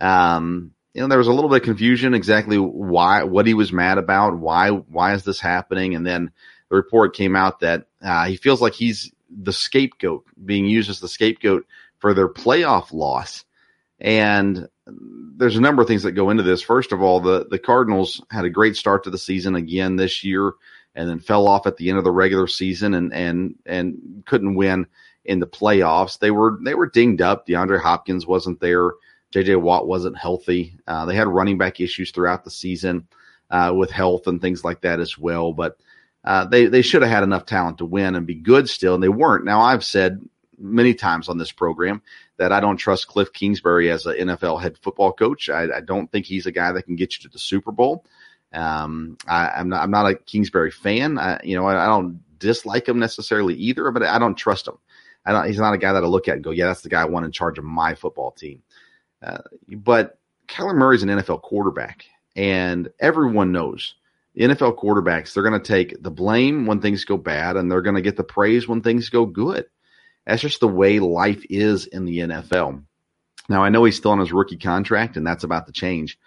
Um, 0.00 0.72
you 0.94 1.02
know, 1.02 1.08
there 1.08 1.18
was 1.18 1.26
a 1.26 1.32
little 1.32 1.50
bit 1.50 1.62
of 1.62 1.64
confusion 1.64 2.14
exactly 2.14 2.56
why, 2.56 3.24
what 3.24 3.46
he 3.46 3.54
was 3.54 3.72
mad 3.72 3.98
about, 3.98 4.38
why, 4.38 4.70
why 4.70 5.14
is 5.14 5.24
this 5.24 5.40
happening? 5.40 5.94
And 5.94 6.06
then 6.06 6.30
the 6.70 6.76
report 6.76 7.16
came 7.16 7.34
out 7.34 7.60
that 7.60 7.88
uh, 8.00 8.26
he 8.26 8.36
feels 8.36 8.62
like 8.62 8.74
he's 8.74 9.12
the 9.28 9.52
scapegoat, 9.52 10.24
being 10.42 10.66
used 10.66 10.88
as 10.88 11.00
the 11.00 11.08
scapegoat 11.08 11.66
for 11.98 12.14
their 12.14 12.28
playoff 12.28 12.92
loss. 12.92 13.44
And 13.98 14.68
there's 14.86 15.56
a 15.56 15.60
number 15.60 15.82
of 15.82 15.88
things 15.88 16.04
that 16.04 16.12
go 16.12 16.30
into 16.30 16.42
this. 16.42 16.62
First 16.62 16.92
of 16.92 17.02
all, 17.02 17.20
the 17.20 17.46
the 17.48 17.58
Cardinals 17.58 18.22
had 18.30 18.44
a 18.44 18.50
great 18.50 18.76
start 18.76 19.04
to 19.04 19.10
the 19.10 19.18
season 19.18 19.54
again 19.54 19.96
this 19.96 20.24
year, 20.24 20.52
and 20.94 21.08
then 21.08 21.20
fell 21.20 21.48
off 21.48 21.66
at 21.66 21.76
the 21.76 21.88
end 21.88 21.98
of 21.98 22.04
the 22.04 22.10
regular 22.10 22.46
season 22.46 22.94
and 22.94 23.12
and 23.14 23.54
and 23.64 24.22
couldn't 24.26 24.56
win 24.56 24.86
in 25.24 25.38
the 25.40 25.46
playoffs. 25.46 26.18
They 26.18 26.30
were 26.30 26.58
they 26.62 26.74
were 26.74 26.90
dinged 26.90 27.22
up. 27.22 27.46
DeAndre 27.46 27.80
Hopkins 27.80 28.26
wasn't 28.26 28.60
there. 28.60 28.90
JJ 29.34 29.60
Watt 29.60 29.88
wasn't 29.88 30.16
healthy. 30.16 30.76
Uh, 30.86 31.06
they 31.06 31.16
had 31.16 31.26
running 31.26 31.58
back 31.58 31.80
issues 31.80 32.12
throughout 32.12 32.44
the 32.44 32.50
season 32.50 33.08
uh, 33.50 33.72
with 33.76 33.90
health 33.90 34.28
and 34.28 34.40
things 34.40 34.64
like 34.64 34.82
that 34.82 35.00
as 35.00 35.18
well. 35.18 35.52
But 35.52 35.76
uh, 36.24 36.44
they 36.46 36.66
they 36.66 36.82
should 36.82 37.02
have 37.02 37.10
had 37.10 37.24
enough 37.24 37.44
talent 37.44 37.78
to 37.78 37.84
win 37.84 38.14
and 38.14 38.26
be 38.26 38.36
good 38.36 38.68
still, 38.68 38.94
and 38.94 39.02
they 39.02 39.08
weren't. 39.08 39.44
Now 39.44 39.60
I've 39.60 39.84
said 39.84 40.22
many 40.56 40.94
times 40.94 41.28
on 41.28 41.36
this 41.36 41.50
program 41.50 42.00
that 42.36 42.52
I 42.52 42.60
don't 42.60 42.76
trust 42.76 43.08
Cliff 43.08 43.32
Kingsbury 43.32 43.90
as 43.90 44.06
an 44.06 44.16
NFL 44.16 44.62
head 44.62 44.78
football 44.78 45.12
coach. 45.12 45.48
I, 45.50 45.64
I, 45.76 45.80
don't 45.80 46.10
think 46.10 46.26
he's 46.26 46.46
a 46.46 46.52
guy 46.52 46.70
that 46.70 46.84
can 46.84 46.94
get 46.94 47.16
you 47.16 47.22
to 47.24 47.28
the 47.28 47.40
Super 47.40 47.72
Bowl. 47.72 48.04
Um, 48.52 49.18
I, 49.26 49.60
am 49.60 49.68
not 49.68 49.82
I'm 49.82 49.90
not 49.90 50.06
a 50.06 50.14
Kingsbury 50.14 50.70
fan. 50.70 51.18
I, 51.18 51.40
you 51.42 51.56
know 51.56 51.66
I, 51.66 51.84
I 51.84 51.86
don't 51.86 52.20
dislike 52.38 52.88
him 52.88 53.00
necessarily 53.00 53.54
either, 53.54 53.90
but 53.90 54.04
I 54.04 54.18
don't 54.18 54.36
trust 54.36 54.68
him. 54.68 54.78
I 55.26 55.32
don't, 55.32 55.46
he's 55.46 55.58
not 55.58 55.74
a 55.74 55.78
guy 55.78 55.92
that 55.92 56.04
I 56.04 56.06
look 56.06 56.28
at 56.28 56.34
and 56.34 56.44
go, 56.44 56.50
yeah, 56.50 56.66
that's 56.66 56.82
the 56.82 56.88
guy 56.88 57.02
I 57.02 57.06
want 57.06 57.24
in 57.24 57.32
charge 57.32 57.58
of 57.58 57.64
my 57.64 57.94
football 57.94 58.30
team. 58.30 58.62
Uh, 59.24 59.38
but 59.68 60.18
Kyler 60.48 60.74
Murray's 60.74 61.02
an 61.02 61.08
NFL 61.08 61.42
quarterback, 61.42 62.04
and 62.36 62.90
everyone 63.00 63.52
knows 63.52 63.94
NFL 64.38 64.76
quarterbacks, 64.76 65.32
they're 65.32 65.48
going 65.48 65.60
to 65.60 65.66
take 65.66 66.02
the 66.02 66.10
blame 66.10 66.66
when 66.66 66.80
things 66.80 67.04
go 67.04 67.16
bad, 67.16 67.56
and 67.56 67.70
they're 67.70 67.82
going 67.82 67.96
to 67.96 68.02
get 68.02 68.16
the 68.16 68.24
praise 68.24 68.66
when 68.66 68.82
things 68.82 69.08
go 69.08 69.26
good. 69.26 69.66
That's 70.26 70.42
just 70.42 70.60
the 70.60 70.68
way 70.68 70.98
life 70.98 71.44
is 71.48 71.86
in 71.86 72.04
the 72.04 72.18
NFL. 72.18 72.82
Now, 73.48 73.62
I 73.62 73.68
know 73.68 73.84
he's 73.84 73.96
still 73.96 74.10
on 74.10 74.20
his 74.20 74.32
rookie 74.32 74.56
contract, 74.56 75.16
and 75.16 75.26
that's 75.26 75.44
about 75.44 75.66
to 75.66 75.72
change. 75.72 76.18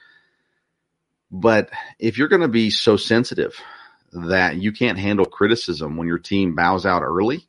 But 1.32 1.70
if 2.00 2.18
you're 2.18 2.30
going 2.30 2.44
to 2.44 2.48
be 2.48 2.70
so 2.70 2.96
sensitive 2.96 3.60
that 4.14 4.56
you 4.56 4.72
can't 4.72 5.00
handle 5.00 5.26
criticism 5.26 5.98
when 5.98 6.08
your 6.08 6.20
team 6.20 6.56
bows 6.56 6.86
out 6.86 7.04
early, 7.04 7.46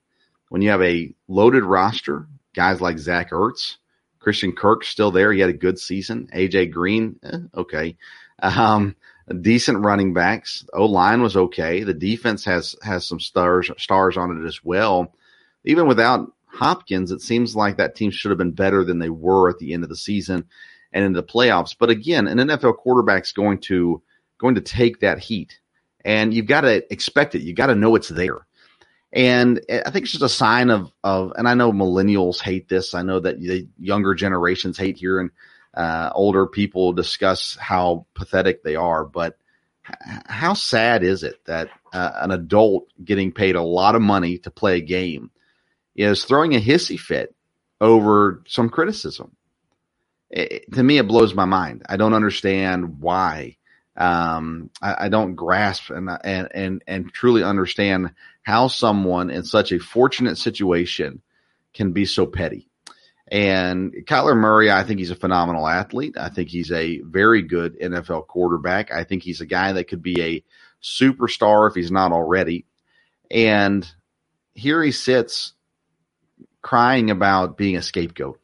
when 0.49 0.62
you 0.62 0.71
have 0.71 0.83
a 0.83 1.14
loaded 1.28 1.62
roster, 1.62 2.26
guys 2.55 2.81
like 2.81 2.99
Zach 2.99 3.31
Ertz, 3.31 3.76
Christian 4.21 4.53
Kirk 4.53 4.85
still 4.85 5.11
there. 5.11 5.33
He 5.33 5.41
had 5.41 5.51
a 5.51 5.55
good 5.55 5.79
season. 5.79 6.29
AJ 6.35 6.73
Green, 6.73 7.19
eh, 7.23 7.39
okay. 7.55 7.97
Um, 8.41 8.97
decent 9.41 9.85
running 9.85 10.15
backs. 10.15 10.65
O 10.73 10.87
line 10.87 11.23
was 11.23 11.37
okay. 11.37 11.83
The 11.83 11.95
defense 11.95 12.45
has 12.45 12.77
has 12.83 13.07
some 13.07 13.21
stars 13.21 13.71
stars 13.79 14.17
on 14.17 14.43
it 14.43 14.47
as 14.47 14.65
well. 14.65 15.15
Even 15.65 15.87
without 15.87 16.33
Hopkins, 16.47 17.11
it 17.11 17.21
seems 17.21 17.55
like 17.55 17.77
that 17.77 17.95
team 17.95 18.11
should 18.11 18.31
have 18.31 18.39
been 18.39 18.53
better 18.53 18.85
than 18.85 18.99
they 18.99 19.11
were 19.11 19.51
at 19.51 19.59
the 19.59 19.75
end 19.75 19.83
of 19.83 19.91
the 19.91 19.97
season 19.97 20.47
and 20.93 21.05
in 21.05 21.13
the 21.13 21.23
playoffs. 21.23 21.77
But 21.79 21.91
again, 21.91 22.27
an 22.27 22.39
NFL 22.39 22.77
quarterback's 22.79 23.33
going 23.33 23.59
to 23.63 24.03
going 24.39 24.55
to 24.55 24.61
take 24.61 25.01
that 25.01 25.19
heat, 25.19 25.61
and 26.05 26.33
you've 26.33 26.47
got 26.47 26.63
to 26.63 26.91
expect 26.93 27.35
it. 27.35 27.43
You 27.43 27.55
got 27.55 27.67
to 27.67 27.75
know 27.75 27.95
it's 27.97 28.09
there. 28.09 28.47
And 29.12 29.61
I 29.71 29.91
think 29.91 30.05
it's 30.05 30.12
just 30.12 30.23
a 30.23 30.29
sign 30.29 30.71
of, 30.71 30.93
of, 31.03 31.33
and 31.37 31.49
I 31.49 31.55
know 31.55 31.73
millennials 31.73 32.41
hate 32.41 32.69
this. 32.69 32.95
I 32.95 33.03
know 33.03 33.21
that 33.21 33.41
the 33.41 33.67
younger 33.79 34.15
generations 34.15 34.77
hate 34.77 34.99
hearing 34.99 35.31
uh, 35.75 36.11
older 36.15 36.47
people 36.47 36.93
discuss 36.93 37.57
how 37.59 38.07
pathetic 38.15 38.62
they 38.62 38.77
are, 38.77 39.05
but 39.05 39.38
how 40.27 40.55
sad 40.55 41.03
is 41.03 41.23
it 41.23 41.43
that 41.47 41.71
uh, 41.93 42.12
an 42.17 42.31
adult 42.31 42.88
getting 43.03 43.33
paid 43.33 43.57
a 43.57 43.62
lot 43.62 43.95
of 43.95 44.03
money 44.03 44.38
to 44.38 44.50
play 44.50 44.77
a 44.77 44.83
game 44.83 45.31
is 45.97 46.25
throwing 46.25 46.55
a 46.55 46.61
hissy 46.61 46.99
fit 46.99 47.35
over 47.81 48.43
some 48.47 48.69
criticism? 48.69 49.35
It, 50.31 50.71
to 50.73 50.83
me, 50.83 50.99
it 50.99 51.09
blows 51.09 51.35
my 51.35 51.47
mind. 51.47 51.85
I 51.88 51.97
don't 51.97 52.15
understand 52.15 53.00
why. 53.00 53.58
Um, 53.99 54.71
I, 54.81 55.07
I, 55.07 55.09
don't 55.09 55.35
grasp 55.35 55.90
and, 55.90 56.09
and 56.23 56.49
and 56.55 56.85
and 56.87 57.12
truly 57.12 57.43
understand 57.43 58.14
how 58.43 58.69
someone 58.69 59.28
in 59.28 59.43
such 59.43 59.73
a 59.73 59.81
fortunate 59.81 60.38
situation 60.38 61.21
can 61.75 61.93
be 61.93 62.05
so 62.05 62.25
petty. 62.25 62.69
And 63.31 63.93
Kyler 64.07 64.37
Murray, 64.37 64.71
I 64.71 64.85
think 64.85 65.00
he's 65.00 65.11
a 65.11 65.17
phenomenal 65.17 65.67
athlete. 65.67 66.17
I 66.17 66.28
think 66.28 66.49
he's 66.49 66.71
a 66.71 67.00
very 67.00 67.43
good 67.43 67.78
NFL 67.78 68.28
quarterback. 68.28 68.93
I 68.93 69.02
think 69.02 69.25
he's 69.25 69.40
a 69.40 69.47
guy 69.47 69.73
that 69.73 69.88
could 69.88 70.02
be 70.02 70.23
a 70.23 70.45
superstar 70.83 71.69
if 71.69 71.75
he's 71.75 71.90
not 71.90 72.12
already. 72.12 72.67
And 73.31 73.87
here 74.55 74.83
he 74.83 74.93
sits 74.93 75.52
crying 76.62 77.11
about 77.11 77.57
being 77.57 77.76
a 77.76 77.83
scapegoat. 77.83 78.40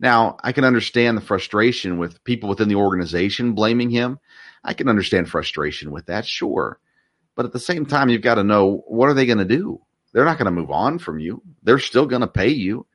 Now, 0.00 0.38
I 0.42 0.50
can 0.52 0.64
understand 0.64 1.16
the 1.16 1.22
frustration 1.22 1.98
with 1.98 2.24
people 2.24 2.48
within 2.48 2.68
the 2.68 2.74
organization 2.74 3.52
blaming 3.52 3.90
him. 3.90 4.18
I 4.64 4.74
can 4.74 4.88
understand 4.88 5.28
frustration 5.28 5.92
with 5.92 6.06
that, 6.06 6.26
sure. 6.26 6.80
But 7.36 7.46
at 7.46 7.52
the 7.52 7.60
same 7.60 7.86
time, 7.86 8.08
you've 8.08 8.22
got 8.22 8.34
to 8.34 8.44
know 8.44 8.82
what 8.88 9.08
are 9.08 9.14
they 9.14 9.26
going 9.26 9.38
to 9.38 9.44
do? 9.44 9.80
They're 10.12 10.24
not 10.24 10.38
going 10.38 10.46
to 10.46 10.60
move 10.60 10.70
on 10.72 10.98
from 10.98 11.20
you. 11.20 11.42
They're 11.62 11.78
still 11.78 12.06
going 12.06 12.22
to 12.22 12.26
pay 12.26 12.48
you 12.48 12.86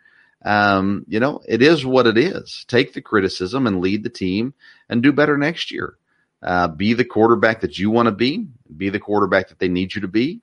um, 0.46 1.06
you 1.08 1.20
know, 1.20 1.42
it 1.48 1.64
is 1.64 1.84
what 1.84 2.06
it 2.06 2.18
is. 2.18 2.66
Take 2.68 2.94
the 2.94 3.02
criticism 3.02 3.66
and 3.66 3.82
lead 3.82 4.04
the 4.04 4.10
team 4.10 4.54
and 4.88 5.02
do 5.02 5.12
better 5.12 5.38
next 5.38 5.72
year. 5.72 5.98
Uh, 6.44 6.68
be 6.68 6.94
the 6.94 7.04
quarterback 7.04 7.62
that 7.62 7.80
you 7.80 7.90
want 7.90 8.06
to 8.06 8.12
be. 8.12 8.48
Be 8.78 8.90
the 8.90 9.00
quarterback 9.00 9.50
that 9.50 9.58
they 9.58 9.68
need 9.68 9.96
you 9.96 10.02
to 10.02 10.08
be, 10.08 10.42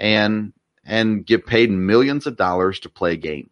and 0.00 0.54
and 0.84 1.26
get 1.26 1.46
paid 1.46 1.70
millions 1.70 2.26
of 2.26 2.36
dollars 2.38 2.80
to 2.80 2.88
play 2.88 3.12
a 3.12 3.16
game. 3.16 3.50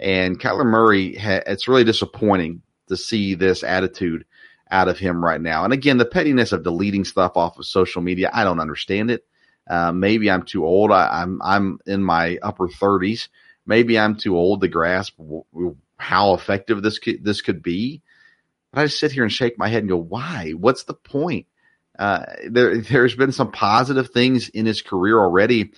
And 0.00 0.40
Kyler 0.40 0.66
Murray, 0.66 1.16
it's 1.16 1.68
really 1.68 1.84
disappointing 1.84 2.62
to 2.88 2.96
see 2.96 3.34
this 3.34 3.62
attitude 3.62 4.24
out 4.70 4.88
of 4.88 4.98
him 4.98 5.22
right 5.24 5.40
now. 5.40 5.64
And 5.64 5.72
again, 5.72 5.98
the 5.98 6.04
pettiness 6.04 6.52
of 6.52 6.64
deleting 6.64 7.04
stuff 7.04 7.36
off 7.36 7.58
of 7.58 7.66
social 7.66 8.02
media, 8.02 8.30
I 8.32 8.44
don't 8.44 8.60
understand 8.60 9.10
it. 9.10 9.24
Uh, 9.68 9.92
maybe 9.92 10.30
I'm 10.30 10.42
too 10.42 10.64
old. 10.64 10.90
I, 10.90 11.22
I'm 11.22 11.40
I'm 11.42 11.78
in 11.86 12.02
my 12.02 12.38
upper 12.42 12.66
30s 12.66 13.28
maybe 13.70 13.98
I'm 13.98 14.16
too 14.16 14.36
old 14.36 14.62
to 14.62 14.68
grasp 14.68 15.14
how 15.96 16.34
effective 16.34 16.82
this 16.82 16.98
could, 16.98 17.24
this 17.24 17.40
could 17.40 17.62
be. 17.62 18.02
But 18.72 18.80
I 18.80 18.84
just 18.86 18.98
sit 18.98 19.12
here 19.12 19.22
and 19.22 19.32
shake 19.32 19.58
my 19.58 19.68
head 19.68 19.82
and 19.82 19.88
go, 19.88 19.96
why? 19.96 20.52
What's 20.52 20.84
the 20.84 20.94
point? 20.94 21.46
Uh, 21.98 22.24
there, 22.48 22.78
there's 22.78 23.14
been 23.14 23.32
some 23.32 23.52
positive 23.52 24.10
things 24.10 24.48
in 24.48 24.66
his 24.66 24.82
career 24.82 25.18
already. 25.18 25.72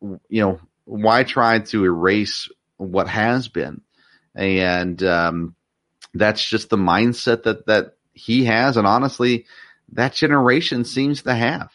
You 0.00 0.20
know, 0.42 0.60
why 0.84 1.22
try 1.22 1.60
to 1.60 1.84
erase 1.84 2.48
what 2.76 3.08
has 3.08 3.48
been? 3.48 3.82
And 4.34 5.02
um, 5.02 5.54
that's 6.12 6.44
just 6.48 6.70
the 6.70 6.76
mindset 6.76 7.44
that 7.44 7.66
that 7.66 7.96
he 8.12 8.44
has, 8.44 8.76
and 8.76 8.86
honestly, 8.86 9.46
that 9.92 10.14
generation 10.14 10.84
seems 10.84 11.22
to 11.22 11.34
have. 11.34 11.70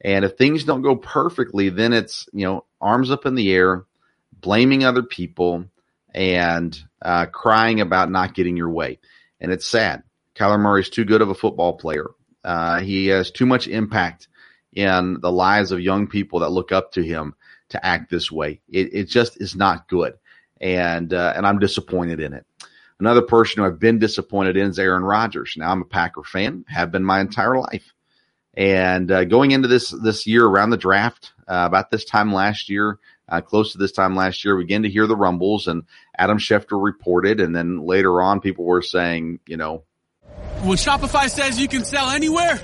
And 0.00 0.24
if 0.24 0.36
things 0.36 0.64
don't 0.64 0.82
go 0.82 0.96
perfectly, 0.96 1.70
then 1.70 1.92
it's 1.92 2.28
you 2.32 2.46
know 2.46 2.64
arms 2.80 3.10
up 3.10 3.26
in 3.26 3.34
the 3.34 3.52
air, 3.52 3.84
blaming 4.32 4.84
other 4.84 5.02
people 5.02 5.66
and 6.14 6.78
uh, 7.02 7.26
crying 7.26 7.80
about 7.80 8.10
not 8.10 8.34
getting 8.34 8.56
your 8.56 8.70
way. 8.70 9.00
And 9.40 9.50
it's 9.50 9.66
sad. 9.66 10.04
Kyler 10.36 10.60
Murray 10.60 10.82
is 10.82 10.90
too 10.90 11.04
good 11.04 11.22
of 11.22 11.30
a 11.30 11.34
football 11.34 11.74
player. 11.76 12.06
Uh, 12.44 12.80
he 12.80 13.06
has 13.08 13.30
too 13.30 13.46
much 13.46 13.66
impact 13.68 14.28
in 14.72 15.18
the 15.20 15.32
lives 15.32 15.72
of 15.72 15.80
young 15.80 16.06
people 16.08 16.40
that 16.40 16.50
look 16.50 16.72
up 16.72 16.92
to 16.92 17.02
him 17.02 17.34
to 17.70 17.84
act 17.84 18.10
this 18.10 18.30
way. 18.30 18.60
It, 18.68 18.94
it 18.94 19.04
just 19.08 19.40
is 19.40 19.56
not 19.56 19.88
good. 19.88 20.14
And, 20.64 21.12
uh, 21.12 21.34
and 21.36 21.46
I'm 21.46 21.60
disappointed 21.60 22.18
in 22.20 22.32
it. 22.32 22.44
Another 22.98 23.22
person 23.22 23.60
who 23.60 23.68
I've 23.68 23.78
been 23.78 23.98
disappointed 23.98 24.56
in 24.56 24.70
is 24.70 24.78
Aaron 24.78 25.04
Rodgers. 25.04 25.54
Now 25.56 25.70
I'm 25.70 25.82
a 25.82 25.84
Packer 25.84 26.22
fan, 26.22 26.64
have 26.68 26.90
been 26.90 27.04
my 27.04 27.20
entire 27.20 27.58
life. 27.58 27.92
And 28.56 29.10
uh, 29.10 29.24
going 29.24 29.50
into 29.50 29.68
this 29.68 29.90
this 29.90 30.26
year 30.26 30.46
around 30.46 30.70
the 30.70 30.76
draft, 30.76 31.32
uh, 31.48 31.64
about 31.66 31.90
this 31.90 32.04
time 32.04 32.32
last 32.32 32.70
year, 32.70 32.98
uh, 33.28 33.40
close 33.40 33.72
to 33.72 33.78
this 33.78 33.92
time 33.92 34.14
last 34.14 34.44
year, 34.44 34.56
we 34.56 34.64
began 34.64 34.84
to 34.84 34.88
hear 34.88 35.06
the 35.06 35.16
rumbles, 35.16 35.66
and 35.66 35.82
Adam 36.16 36.38
Schefter 36.38 36.82
reported, 36.82 37.40
and 37.40 37.54
then 37.54 37.84
later 37.84 38.22
on, 38.22 38.40
people 38.40 38.64
were 38.64 38.80
saying, 38.80 39.40
you 39.46 39.56
know, 39.56 39.82
when 40.62 40.78
Shopify 40.78 41.28
says 41.28 41.60
you 41.60 41.68
can 41.68 41.84
sell 41.84 42.10
anywhere, 42.10 42.60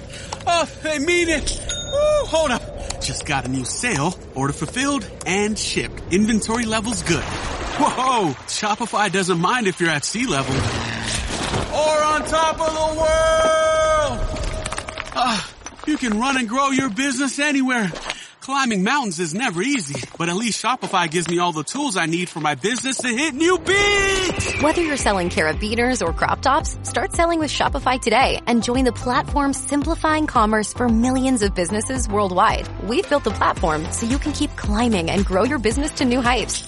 oh, 0.46 0.70
they 0.82 1.00
mean 1.00 1.28
it. 1.28 1.60
Woo, 1.92 2.26
hold 2.26 2.50
up, 2.50 3.00
just 3.02 3.26
got 3.26 3.44
a 3.44 3.48
new 3.48 3.64
sale, 3.64 4.14
order 4.34 4.52
fulfilled 4.52 5.08
and 5.26 5.58
shipped. 5.58 6.00
Inventory 6.12 6.66
levels 6.66 7.02
good. 7.02 7.24
Whoa, 7.82 8.34
Shopify 8.46 9.10
doesn't 9.10 9.40
mind 9.40 9.66
if 9.66 9.80
you're 9.80 9.90
at 9.90 10.04
sea 10.04 10.26
level 10.26 10.54
or 10.54 12.02
on 12.02 12.24
top 12.26 12.60
of 12.60 12.72
the 12.72 13.00
world. 13.00 14.18
Ah, 15.16 15.52
you 15.86 15.96
can 15.96 16.18
run 16.18 16.36
and 16.36 16.48
grow 16.48 16.70
your 16.70 16.90
business 16.90 17.38
anywhere 17.38 17.90
Climbing 18.40 18.82
mountains 18.82 19.20
is 19.20 19.34
never 19.34 19.60
easy, 19.60 20.02
but 20.18 20.30
at 20.30 20.34
least 20.34 20.62
Shopify 20.62 21.10
gives 21.10 21.28
me 21.28 21.38
all 21.38 21.52
the 21.52 21.62
tools 21.62 21.98
I 21.98 22.06
need 22.06 22.30
for 22.30 22.40
my 22.40 22.54
business 22.54 22.96
to 22.96 23.08
hit 23.08 23.34
new 23.34 23.58
beats! 23.58 24.62
Whether 24.62 24.82
you're 24.82 24.96
selling 24.96 25.28
carabiners 25.28 26.04
or 26.04 26.14
crop 26.14 26.40
tops, 26.40 26.78
start 26.82 27.12
selling 27.12 27.38
with 27.38 27.50
Shopify 27.50 28.00
today 28.00 28.40
and 28.46 28.64
join 28.64 28.84
the 28.84 28.92
platform 28.92 29.52
simplifying 29.52 30.26
commerce 30.26 30.72
for 30.72 30.88
millions 30.88 31.42
of 31.42 31.54
businesses 31.54 32.08
worldwide. 32.08 32.66
We've 32.82 33.08
built 33.08 33.24
the 33.24 33.30
platform 33.30 33.84
so 33.92 34.06
you 34.06 34.18
can 34.18 34.32
keep 34.32 34.56
climbing 34.56 35.10
and 35.10 35.24
grow 35.24 35.44
your 35.44 35.58
business 35.58 35.92
to 35.92 36.06
new 36.06 36.22
heights. 36.22 36.66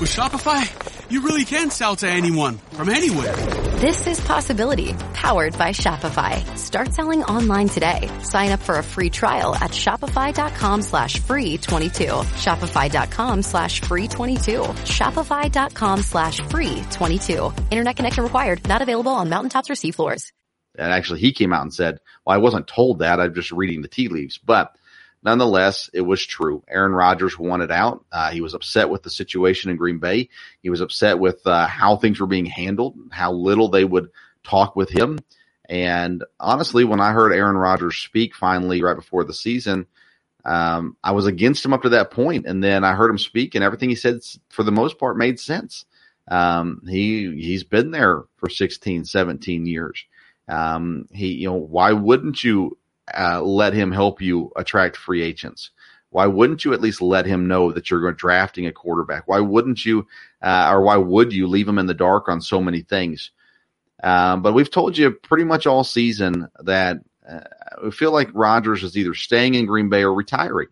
With 0.00 0.10
Shopify, 0.10 1.10
you 1.10 1.22
really 1.22 1.44
can 1.44 1.70
sell 1.70 1.94
to 1.96 2.08
anyone 2.08 2.58
from 2.72 2.88
anywhere. 2.88 3.36
This 3.76 4.06
is 4.08 4.20
Possibility, 4.20 4.92
powered 5.12 5.56
by 5.56 5.70
Shopify. 5.70 6.44
Start 6.58 6.92
selling 6.92 7.22
online 7.22 7.68
today. 7.68 8.10
Sign 8.22 8.50
up 8.50 8.60
for 8.60 8.76
a 8.78 8.82
free 8.82 9.08
trial 9.08 9.54
at 9.54 9.70
shopify.com 9.70 10.82
slash 10.82 11.20
free 11.20 11.58
22. 11.58 12.04
Shopify.com 12.06 13.42
slash 13.42 13.80
free 13.82 14.08
22. 14.08 14.62
Shopify.com 14.62 16.02
slash 16.02 16.40
free 16.40 16.82
22. 16.90 17.52
Internet 17.70 17.96
connection 17.96 18.24
required. 18.24 18.66
Not 18.66 18.82
available 18.82 19.12
on 19.12 19.28
mountaintops 19.28 19.70
or 19.70 19.74
seafloors. 19.74 20.32
And 20.76 20.92
actually 20.92 21.20
he 21.20 21.32
came 21.32 21.52
out 21.52 21.62
and 21.62 21.72
said, 21.72 22.00
well, 22.26 22.34
I 22.34 22.38
wasn't 22.38 22.66
told 22.66 22.98
that. 22.98 23.20
I'm 23.20 23.32
just 23.32 23.52
reading 23.52 23.82
the 23.82 23.88
tea 23.88 24.08
leaves, 24.08 24.38
but 24.38 24.76
nonetheless, 25.24 25.90
it 25.92 26.02
was 26.02 26.24
true. 26.24 26.62
Aaron 26.68 26.92
Rodgers 26.92 27.38
wanted 27.38 27.70
out. 27.70 28.04
Uh, 28.12 28.30
he 28.30 28.40
was 28.40 28.54
upset 28.54 28.90
with 28.90 29.02
the 29.02 29.10
situation 29.10 29.70
in 29.70 29.76
Green 29.76 29.98
Bay. 29.98 30.28
He 30.62 30.70
was 30.70 30.80
upset 30.80 31.18
with 31.18 31.46
uh, 31.46 31.66
how 31.66 31.96
things 31.96 32.20
were 32.20 32.26
being 32.26 32.46
handled, 32.46 32.96
how 33.10 33.32
little 33.32 33.68
they 33.68 33.84
would 33.84 34.10
talk 34.44 34.76
with 34.76 34.90
him. 34.90 35.18
And 35.68 36.22
honestly, 36.38 36.84
when 36.84 37.00
I 37.00 37.12
heard 37.12 37.32
Aaron 37.32 37.56
Rodgers 37.56 37.96
speak 37.96 38.34
finally 38.34 38.82
right 38.82 38.96
before 38.96 39.24
the 39.24 39.32
season, 39.32 39.86
um, 40.44 40.96
I 41.02 41.12
was 41.12 41.26
against 41.26 41.64
him 41.64 41.72
up 41.72 41.82
to 41.82 41.90
that 41.90 42.10
point, 42.10 42.46
and 42.46 42.62
then 42.62 42.84
I 42.84 42.94
heard 42.94 43.10
him 43.10 43.18
speak, 43.18 43.54
and 43.54 43.64
everything 43.64 43.88
he 43.88 43.94
said, 43.94 44.20
for 44.50 44.62
the 44.62 44.72
most 44.72 44.98
part, 44.98 45.16
made 45.16 45.40
sense. 45.40 45.86
Um, 46.28 46.82
he 46.86 47.34
he's 47.40 47.64
been 47.64 47.90
there 47.90 48.24
for 48.36 48.48
16, 48.48 49.04
17 49.04 49.66
years. 49.66 50.04
Um, 50.48 51.06
he, 51.12 51.28
you 51.28 51.48
know, 51.48 51.54
why 51.54 51.92
wouldn't 51.92 52.44
you 52.44 52.76
uh, 53.12 53.42
let 53.42 53.72
him 53.74 53.92
help 53.92 54.20
you 54.20 54.50
attract 54.56 54.96
free 54.96 55.22
agents? 55.22 55.70
Why 56.10 56.26
wouldn't 56.26 56.64
you 56.64 56.72
at 56.72 56.80
least 56.80 57.02
let 57.02 57.26
him 57.26 57.48
know 57.48 57.72
that 57.72 57.90
you're 57.90 58.12
drafting 58.12 58.66
a 58.66 58.72
quarterback? 58.72 59.26
Why 59.26 59.40
wouldn't 59.40 59.84
you, 59.84 60.06
uh, 60.40 60.70
or 60.72 60.82
why 60.82 60.96
would 60.96 61.32
you 61.32 61.48
leave 61.48 61.66
him 61.66 61.78
in 61.78 61.86
the 61.86 61.94
dark 61.94 62.28
on 62.28 62.40
so 62.40 62.60
many 62.60 62.82
things? 62.82 63.32
Um, 64.02 64.42
but 64.42 64.52
we've 64.52 64.70
told 64.70 64.96
you 64.96 65.10
pretty 65.10 65.44
much 65.44 65.66
all 65.66 65.82
season 65.82 66.48
that 66.60 66.98
uh, 67.28 67.40
we 67.82 67.90
feel 67.90 68.12
like 68.12 68.28
Rodgers 68.32 68.84
is 68.84 68.96
either 68.96 69.14
staying 69.14 69.54
in 69.54 69.66
Green 69.66 69.88
Bay 69.88 70.04
or 70.04 70.14
retiring. 70.14 70.68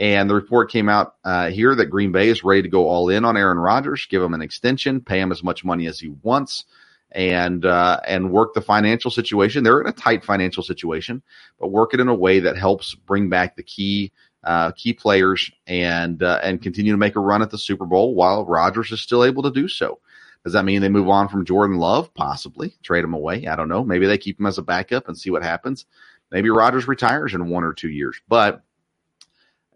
And 0.00 0.28
the 0.28 0.34
report 0.34 0.70
came 0.70 0.88
out 0.88 1.14
uh, 1.22 1.50
here 1.50 1.74
that 1.74 1.86
Green 1.86 2.10
Bay 2.10 2.28
is 2.28 2.42
ready 2.42 2.62
to 2.62 2.68
go 2.68 2.88
all 2.88 3.08
in 3.08 3.24
on 3.24 3.36
Aaron 3.36 3.58
Rodgers, 3.58 4.06
give 4.06 4.22
him 4.22 4.34
an 4.34 4.42
extension, 4.42 5.00
pay 5.00 5.20
him 5.20 5.30
as 5.30 5.44
much 5.44 5.64
money 5.64 5.86
as 5.86 6.00
he 6.00 6.08
wants 6.08 6.64
and 7.12 7.64
uh, 7.64 8.00
and 8.06 8.32
work 8.32 8.54
the 8.54 8.60
financial 8.60 9.10
situation. 9.10 9.64
They're 9.64 9.80
in 9.80 9.86
a 9.86 9.92
tight 9.92 10.24
financial 10.24 10.62
situation, 10.62 11.22
but 11.58 11.70
work 11.70 11.94
it 11.94 12.00
in 12.00 12.08
a 12.08 12.14
way 12.14 12.40
that 12.40 12.56
helps 12.56 12.94
bring 12.94 13.28
back 13.28 13.56
the 13.56 13.62
key 13.62 14.12
uh, 14.44 14.72
key 14.72 14.92
players 14.92 15.50
and 15.66 16.22
uh, 16.22 16.40
and 16.42 16.62
continue 16.62 16.92
to 16.92 16.98
make 16.98 17.16
a 17.16 17.20
run 17.20 17.42
at 17.42 17.50
the 17.50 17.58
Super 17.58 17.86
Bowl 17.86 18.14
while 18.14 18.44
Rodgers 18.44 18.90
is 18.90 19.00
still 19.00 19.24
able 19.24 19.42
to 19.44 19.50
do 19.50 19.68
so. 19.68 20.00
Does 20.44 20.54
that 20.54 20.64
mean 20.64 20.80
they 20.80 20.88
move 20.88 21.08
on 21.08 21.28
from 21.28 21.44
Jordan 21.44 21.78
Love? 21.78 22.12
Possibly 22.14 22.74
trade 22.82 23.04
him 23.04 23.14
away. 23.14 23.46
I 23.46 23.54
don't 23.54 23.68
know. 23.68 23.84
Maybe 23.84 24.06
they 24.06 24.18
keep 24.18 24.40
him 24.40 24.46
as 24.46 24.58
a 24.58 24.62
backup 24.62 25.06
and 25.06 25.16
see 25.16 25.30
what 25.30 25.44
happens. 25.44 25.86
Maybe 26.32 26.50
Rodgers 26.50 26.88
retires 26.88 27.34
in 27.34 27.48
one 27.48 27.62
or 27.62 27.74
two 27.74 27.90
years, 27.90 28.20
but 28.26 28.64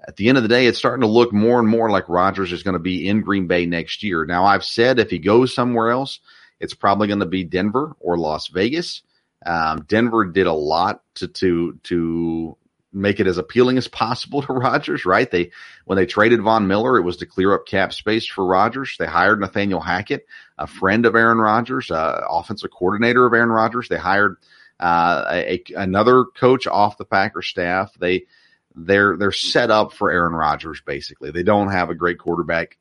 at 0.07 0.17
the 0.17 0.29
end 0.29 0.39
of 0.39 0.43
the 0.43 0.49
day, 0.49 0.67
it's 0.67 0.79
starting 0.79 1.03
to 1.03 1.07
look 1.07 1.33
more 1.33 1.59
and 1.59 1.69
more 1.69 1.91
like 1.91 2.09
Rodgers 2.09 2.53
is 2.53 2.63
going 2.63 2.75
to 2.75 2.81
be 2.81 3.09
in 3.09 3.23
Green 3.23 3.47
Bay 3.47 3.67
next 3.67 4.03
year. 4.03 4.25
Now, 4.25 4.45
I've 4.45 4.65
said 4.65 4.99
if 4.99 5.11
he 5.11 5.19
goes 5.19 5.55
somewhere 5.55 5.91
else, 5.91 6.21
it's 6.61 6.75
probably 6.75 7.09
going 7.09 7.21
to 7.21 7.27
be 7.27 7.45
Denver 7.45 7.97
or 8.01 8.19
Las 8.19 8.49
Vegas. 8.49 9.03
Um, 9.45 9.85
Denver 9.87 10.25
did 10.25 10.47
a 10.47 10.53
lot 10.53 11.03
to 11.17 11.29
to 11.29 11.79
to 11.85 12.57
make 12.93 13.21
it 13.21 13.27
as 13.27 13.39
appealing 13.39 13.77
as 13.77 13.89
possible 13.89 14.43
to 14.43 14.53
Rodgers, 14.53 15.05
right? 15.05 15.31
They 15.31 15.51
when 15.85 15.97
they 15.97 16.07
traded 16.07 16.43
Von 16.43 16.67
Miller, 16.67 16.97
it 16.97 17.03
was 17.03 17.19
to 17.19 17.27
clear 17.27 17.55
up 17.55 17.67
cap 17.67 17.93
space 17.93 18.27
for 18.27 18.45
Rodgers. 18.45 18.97
They 18.99 19.07
hired 19.07 19.41
Nathaniel 19.41 19.81
Hackett, 19.81 20.27
a 20.59 20.67
friend 20.67 21.07
of 21.07 21.15
Aaron 21.15 21.39
Rodgers, 21.39 21.91
uh, 21.91 22.23
offensive 22.29 22.71
coordinator 22.71 23.27
of 23.27 23.35
Aaron 23.35 23.51
Rodgers. 23.51 23.89
They 23.89 23.99
hired 23.99 24.37
uh, 24.81 25.25
a, 25.29 25.63
another 25.77 26.25
coach 26.25 26.67
off 26.67 26.99
the 26.99 27.05
Packers 27.05 27.47
staff. 27.47 27.95
They 27.99 28.27
they're 28.75 29.17
they're 29.17 29.33
set 29.33 29.71
up 29.71 29.93
for 29.93 30.11
Aaron 30.11 30.35
Rodgers 30.35 30.81
basically. 30.85 31.31
They 31.31 31.43
don't 31.43 31.71
have 31.71 31.91
a 31.91 31.95
great 31.95 32.19
quarterback 32.19 32.77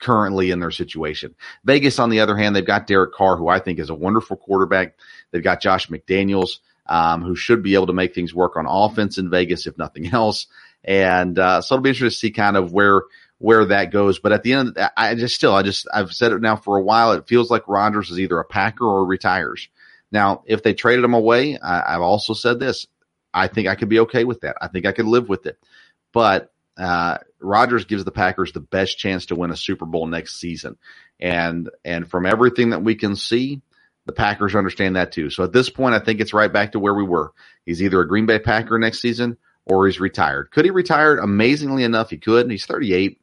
currently 0.00 0.50
in 0.50 0.60
their 0.60 0.70
situation. 0.70 1.34
Vegas, 1.64 1.98
on 1.98 2.10
the 2.10 2.20
other 2.20 2.36
hand, 2.36 2.54
they've 2.54 2.64
got 2.64 2.86
Derek 2.86 3.12
Carr, 3.12 3.36
who 3.36 3.48
I 3.48 3.58
think 3.58 3.78
is 3.78 3.90
a 3.90 3.94
wonderful 3.94 4.36
quarterback. 4.36 4.96
They've 5.30 5.42
got 5.42 5.60
Josh 5.60 5.88
McDaniels, 5.88 6.58
um, 6.86 7.22
who 7.22 7.36
should 7.36 7.62
be 7.62 7.74
able 7.74 7.86
to 7.86 7.92
make 7.92 8.14
things 8.14 8.34
work 8.34 8.56
on 8.56 8.66
offense 8.66 9.18
in 9.18 9.30
Vegas, 9.30 9.66
if 9.66 9.78
nothing 9.78 10.12
else. 10.12 10.46
And 10.84 11.38
uh, 11.38 11.60
so 11.60 11.74
it'll 11.74 11.82
be 11.82 11.90
interesting 11.90 12.10
to 12.10 12.16
see 12.16 12.30
kind 12.30 12.56
of 12.56 12.72
where 12.72 13.02
where 13.38 13.64
that 13.66 13.92
goes. 13.92 14.18
But 14.18 14.32
at 14.32 14.42
the 14.42 14.52
end, 14.52 14.68
of 14.68 14.74
the, 14.74 14.92
I 14.96 15.14
just 15.14 15.34
still, 15.34 15.54
I 15.54 15.62
just 15.62 15.86
I've 15.92 16.12
said 16.12 16.32
it 16.32 16.40
now 16.40 16.56
for 16.56 16.76
a 16.76 16.82
while. 16.82 17.12
It 17.12 17.28
feels 17.28 17.50
like 17.50 17.68
Rodgers 17.68 18.10
is 18.10 18.18
either 18.18 18.38
a 18.38 18.44
Packer 18.44 18.84
or 18.84 19.04
retires. 19.04 19.68
Now, 20.10 20.42
if 20.46 20.62
they 20.62 20.74
traded 20.74 21.04
him 21.04 21.14
away, 21.14 21.58
I, 21.58 21.94
I've 21.94 22.00
also 22.00 22.34
said 22.34 22.58
this. 22.58 22.86
I 23.32 23.46
think 23.46 23.68
I 23.68 23.74
could 23.74 23.88
be 23.88 24.00
okay 24.00 24.24
with 24.24 24.40
that. 24.40 24.56
I 24.60 24.68
think 24.68 24.86
I 24.86 24.92
could 24.92 25.06
live 25.06 25.28
with 25.28 25.46
it. 25.46 25.58
But 26.12 26.52
uh, 26.78 27.18
Rodgers 27.40 27.84
gives 27.84 28.04
the 28.04 28.10
Packers 28.10 28.52
the 28.52 28.60
best 28.60 28.98
chance 28.98 29.26
to 29.26 29.34
win 29.34 29.50
a 29.50 29.56
Super 29.56 29.84
Bowl 29.84 30.06
next 30.06 30.40
season. 30.40 30.76
And, 31.20 31.68
and 31.84 32.08
from 32.08 32.24
everything 32.24 32.70
that 32.70 32.82
we 32.82 32.94
can 32.94 33.16
see, 33.16 33.60
the 34.06 34.12
Packers 34.12 34.54
understand 34.54 34.96
that 34.96 35.12
too. 35.12 35.28
So 35.28 35.44
at 35.44 35.52
this 35.52 35.68
point, 35.68 35.94
I 35.94 35.98
think 35.98 36.20
it's 36.20 36.32
right 36.32 36.52
back 36.52 36.72
to 36.72 36.78
where 36.78 36.94
we 36.94 37.04
were. 37.04 37.32
He's 37.66 37.82
either 37.82 38.00
a 38.00 38.08
Green 38.08 38.26
Bay 38.26 38.38
Packer 38.38 38.78
next 38.78 39.00
season 39.00 39.36
or 39.66 39.86
he's 39.86 40.00
retired. 40.00 40.50
Could 40.50 40.64
he 40.64 40.70
retire? 40.70 41.18
Amazingly 41.18 41.84
enough, 41.84 42.10
he 42.10 42.16
could. 42.16 42.50
He's 42.50 42.64
38. 42.64 43.20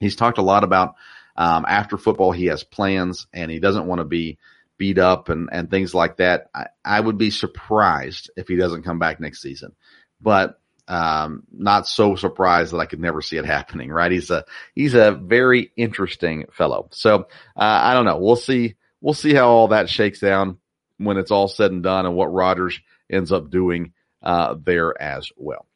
He's 0.00 0.16
talked 0.16 0.38
a 0.38 0.42
lot 0.42 0.64
about 0.64 0.96
um, 1.36 1.64
after 1.68 1.96
football, 1.96 2.32
he 2.32 2.46
has 2.46 2.64
plans 2.64 3.28
and 3.32 3.50
he 3.50 3.60
doesn't 3.60 3.86
want 3.86 4.00
to 4.00 4.04
be 4.04 4.38
beat 4.76 4.98
up 4.98 5.28
and, 5.28 5.48
and 5.52 5.70
things 5.70 5.94
like 5.94 6.16
that. 6.16 6.50
I, 6.52 6.66
I 6.84 6.98
would 6.98 7.16
be 7.16 7.30
surprised 7.30 8.30
if 8.36 8.48
he 8.48 8.56
doesn't 8.56 8.82
come 8.82 8.98
back 8.98 9.20
next 9.20 9.40
season. 9.40 9.76
But 10.20 10.60
um, 10.88 11.44
not 11.52 11.86
so 11.86 12.16
surprised 12.16 12.72
that 12.72 12.78
I 12.78 12.86
could 12.86 13.00
never 13.00 13.20
see 13.20 13.36
it 13.36 13.44
happening, 13.44 13.90
right? 13.90 14.10
He's 14.10 14.30
a, 14.30 14.44
he's 14.74 14.94
a 14.94 15.12
very 15.12 15.70
interesting 15.76 16.46
fellow. 16.50 16.88
So, 16.92 17.28
uh, 17.56 17.80
I 17.82 17.94
don't 17.94 18.06
know. 18.06 18.18
We'll 18.18 18.36
see, 18.36 18.74
we'll 19.00 19.14
see 19.14 19.34
how 19.34 19.48
all 19.48 19.68
that 19.68 19.90
shakes 19.90 20.20
down 20.20 20.58
when 20.96 21.18
it's 21.18 21.30
all 21.30 21.46
said 21.46 21.70
and 21.70 21.82
done 21.82 22.06
and 22.06 22.16
what 22.16 22.32
Rodgers 22.32 22.80
ends 23.10 23.32
up 23.32 23.50
doing, 23.50 23.92
uh, 24.22 24.56
there 24.62 25.00
as 25.00 25.30
well. 25.36 25.66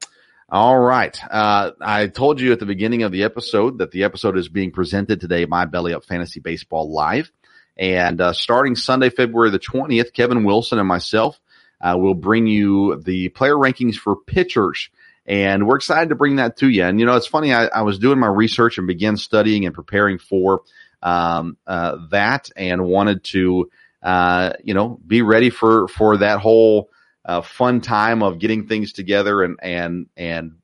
All 0.49 0.79
right. 0.79 1.19
Uh, 1.31 1.73
I 1.81 2.07
told 2.09 2.41
you 2.41 2.53
at 2.53 2.59
the 2.59 2.67
beginning 2.67 3.03
of 3.03 3.13
the 3.13 3.23
episode 3.23 3.79
that 3.79 3.91
the 3.91 4.05
episode 4.05 4.37
is 4.37 4.49
being 4.49 4.71
presented 4.71 5.21
today 5.21 5.45
by 5.45 5.67
Belly 5.67 5.95
Up 5.95 6.05
Fantasy 6.05 6.41
Baseball 6.41 6.91
Live. 6.91 7.31
And, 7.77 8.21
uh, 8.21 8.33
starting 8.33 8.77
Sunday, 8.77 9.09
February 9.11 9.51
the 9.51 9.59
20th, 9.59 10.13
Kevin 10.13 10.45
Wilson 10.45 10.79
and 10.79 10.89
myself, 10.89 11.39
uh, 11.83 11.97
will 11.99 12.15
bring 12.15 12.47
you 12.47 12.97
the 12.97 13.29
player 13.31 13.55
rankings 13.55 13.97
for 13.97 14.17
pitchers 14.17 14.91
and 15.27 15.67
we're 15.67 15.77
excited 15.77 16.09
to 16.09 16.15
bring 16.15 16.37
that 16.37 16.57
to 16.59 16.69
you. 16.69 16.85
And, 16.85 16.99
you 16.99 17.07
know, 17.07 17.17
it's 17.17 17.27
funny. 17.27 17.53
I, 17.53 17.67
I 17.67 17.83
was 17.83 17.99
doing 17.99 18.19
my 18.19 18.27
research 18.27 18.79
and 18.79 18.87
began 18.87 19.17
studying 19.17 19.67
and 19.67 19.75
preparing 19.75 20.19
for, 20.19 20.63
um, 21.03 21.57
uh, 21.67 21.99
that 22.11 22.51
and 22.57 22.85
wanted 22.85 23.25
to, 23.25 23.71
uh, 24.03 24.53
you 24.65 24.75
know, 24.75 24.99
be 25.07 25.23
ready 25.23 25.51
for, 25.51 25.89
for 25.89 26.17
that 26.19 26.41
whole, 26.41 26.91
uh, 27.25 27.41
fun 27.41 27.81
time 27.81 28.23
of 28.23 28.39
getting 28.39 28.67
things 28.67 28.93
together 28.93 29.43
and, 29.43 29.59
and, 29.63 30.07
and 30.17 30.57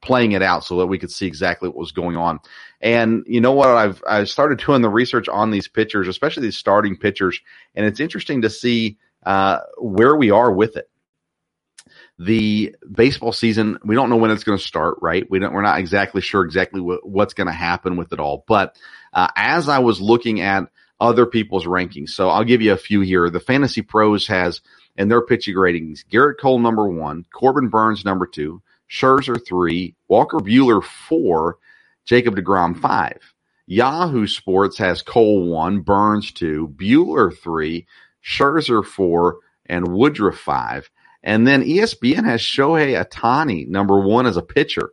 playing 0.00 0.32
it 0.32 0.42
out 0.42 0.64
so 0.64 0.78
that 0.78 0.86
we 0.86 0.98
could 0.98 1.10
see 1.10 1.26
exactly 1.26 1.68
what 1.68 1.76
was 1.76 1.92
going 1.92 2.16
on. 2.16 2.40
And 2.80 3.24
you 3.26 3.40
know 3.40 3.52
what? 3.52 3.68
I've, 3.68 4.02
I 4.06 4.24
started 4.24 4.58
doing 4.58 4.82
the 4.82 4.88
research 4.88 5.28
on 5.28 5.50
these 5.50 5.68
pitchers, 5.68 6.08
especially 6.08 6.44
these 6.44 6.56
starting 6.56 6.96
pitchers. 6.96 7.40
And 7.74 7.86
it's 7.86 8.00
interesting 8.00 8.42
to 8.42 8.50
see, 8.50 8.98
uh, 9.24 9.58
where 9.78 10.16
we 10.16 10.30
are 10.30 10.50
with 10.50 10.76
it 10.76 10.88
the 12.22 12.76
baseball 12.92 13.32
season, 13.32 13.78
we 13.82 13.94
don't 13.94 14.10
know 14.10 14.16
when 14.18 14.30
it's 14.30 14.44
going 14.44 14.58
to 14.58 14.62
start, 14.62 14.98
right? 15.00 15.24
We 15.30 15.38
don't, 15.38 15.54
we're 15.54 15.62
not 15.62 15.78
exactly 15.78 16.20
sure 16.20 16.44
exactly 16.44 16.78
what, 16.78 17.08
what's 17.08 17.32
going 17.32 17.46
to 17.46 17.52
happen 17.52 17.96
with 17.96 18.12
it 18.12 18.20
all. 18.20 18.44
But, 18.46 18.76
uh, 19.14 19.28
as 19.36 19.70
I 19.70 19.78
was 19.78 20.02
looking 20.02 20.42
at 20.42 20.64
other 21.00 21.24
people's 21.24 21.64
rankings, 21.64 22.10
so 22.10 22.28
I'll 22.28 22.44
give 22.44 22.60
you 22.60 22.74
a 22.74 22.76
few 22.76 23.00
here. 23.00 23.30
The 23.30 23.40
Fantasy 23.40 23.80
Pros 23.80 24.26
has 24.26 24.60
in 24.98 25.08
their 25.08 25.22
pitching 25.22 25.54
ratings, 25.54 26.04
Gerrit 26.12 26.34
Cole 26.38 26.58
number 26.58 26.86
one, 26.86 27.24
Corbin 27.32 27.68
Burnes 27.68 28.04
number 28.04 28.26
two, 28.26 28.60
Scherzer 28.90 29.40
three, 29.42 29.94
Walker 30.06 30.40
Buehler 30.40 30.84
four, 30.84 31.56
Jacob 32.04 32.36
DeGrom 32.36 32.78
five. 32.78 33.32
Yahoo 33.66 34.26
Sports 34.26 34.76
has 34.76 35.00
Cole 35.00 35.48
one, 35.48 35.80
Burnes 35.80 36.32
two, 36.32 36.68
Buehler 36.76 37.34
three, 37.34 37.86
Scherzer 38.22 38.84
four, 38.84 39.38
and 39.64 39.88
Woodruff 39.88 40.36
five. 40.36 40.90
And 41.22 41.46
then 41.46 41.62
ESPN 41.64 42.24
has 42.24 42.40
Shohei 42.40 43.02
Ohtani, 43.02 43.68
number 43.68 44.00
one 44.00 44.26
as 44.26 44.36
a 44.36 44.42
pitcher, 44.42 44.90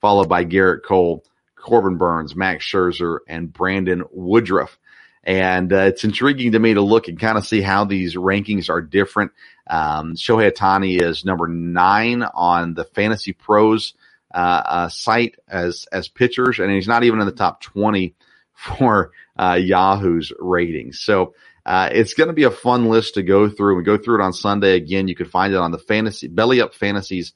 followed 0.00 0.28
by 0.28 0.44
Gerrit 0.44 0.82
Cole, 0.84 1.24
Corbin 1.56 1.98
Burnes, 1.98 2.34
Max 2.34 2.64
Scherzer, 2.64 3.18
and 3.28 3.52
Brandon 3.52 4.04
Woodruff. 4.10 4.78
And 5.24 5.72
uh, 5.72 5.78
it's 5.78 6.04
intriguing 6.04 6.52
to 6.52 6.58
me 6.58 6.74
to 6.74 6.80
look 6.80 7.08
and 7.08 7.18
kind 7.18 7.36
of 7.36 7.46
see 7.46 7.60
how 7.60 7.84
these 7.84 8.14
rankings 8.14 8.70
are 8.70 8.80
different. 8.80 9.32
Um, 9.68 10.14
Shohei 10.14 10.52
Ohtani 10.52 11.02
is 11.02 11.24
number 11.24 11.48
nine 11.48 12.22
on 12.22 12.74
the 12.74 12.84
Fantasy 12.84 13.32
Pros 13.32 13.94
uh, 14.32 14.62
uh, 14.64 14.88
site 14.88 15.36
as 15.48 15.86
as 15.90 16.08
pitchers, 16.08 16.60
and 16.60 16.70
he's 16.70 16.86
not 16.86 17.02
even 17.02 17.20
in 17.20 17.26
the 17.26 17.32
top 17.32 17.60
twenty 17.60 18.14
for 18.54 19.10
uh, 19.36 19.58
Yahoo's 19.60 20.32
ratings. 20.38 21.00
So 21.00 21.34
uh, 21.66 21.90
it's 21.90 22.14
going 22.14 22.28
to 22.28 22.32
be 22.32 22.44
a 22.44 22.50
fun 22.50 22.88
list 22.88 23.14
to 23.14 23.24
go 23.24 23.50
through. 23.50 23.76
We 23.76 23.82
go 23.82 23.98
through 23.98 24.20
it 24.20 24.24
on 24.24 24.32
Sunday 24.32 24.76
again. 24.76 25.08
You 25.08 25.16
can 25.16 25.26
find 25.26 25.52
it 25.52 25.58
on 25.58 25.72
the 25.72 25.78
fantasy 25.78 26.28
belly 26.28 26.60
up 26.60 26.74
fantasies 26.74 27.32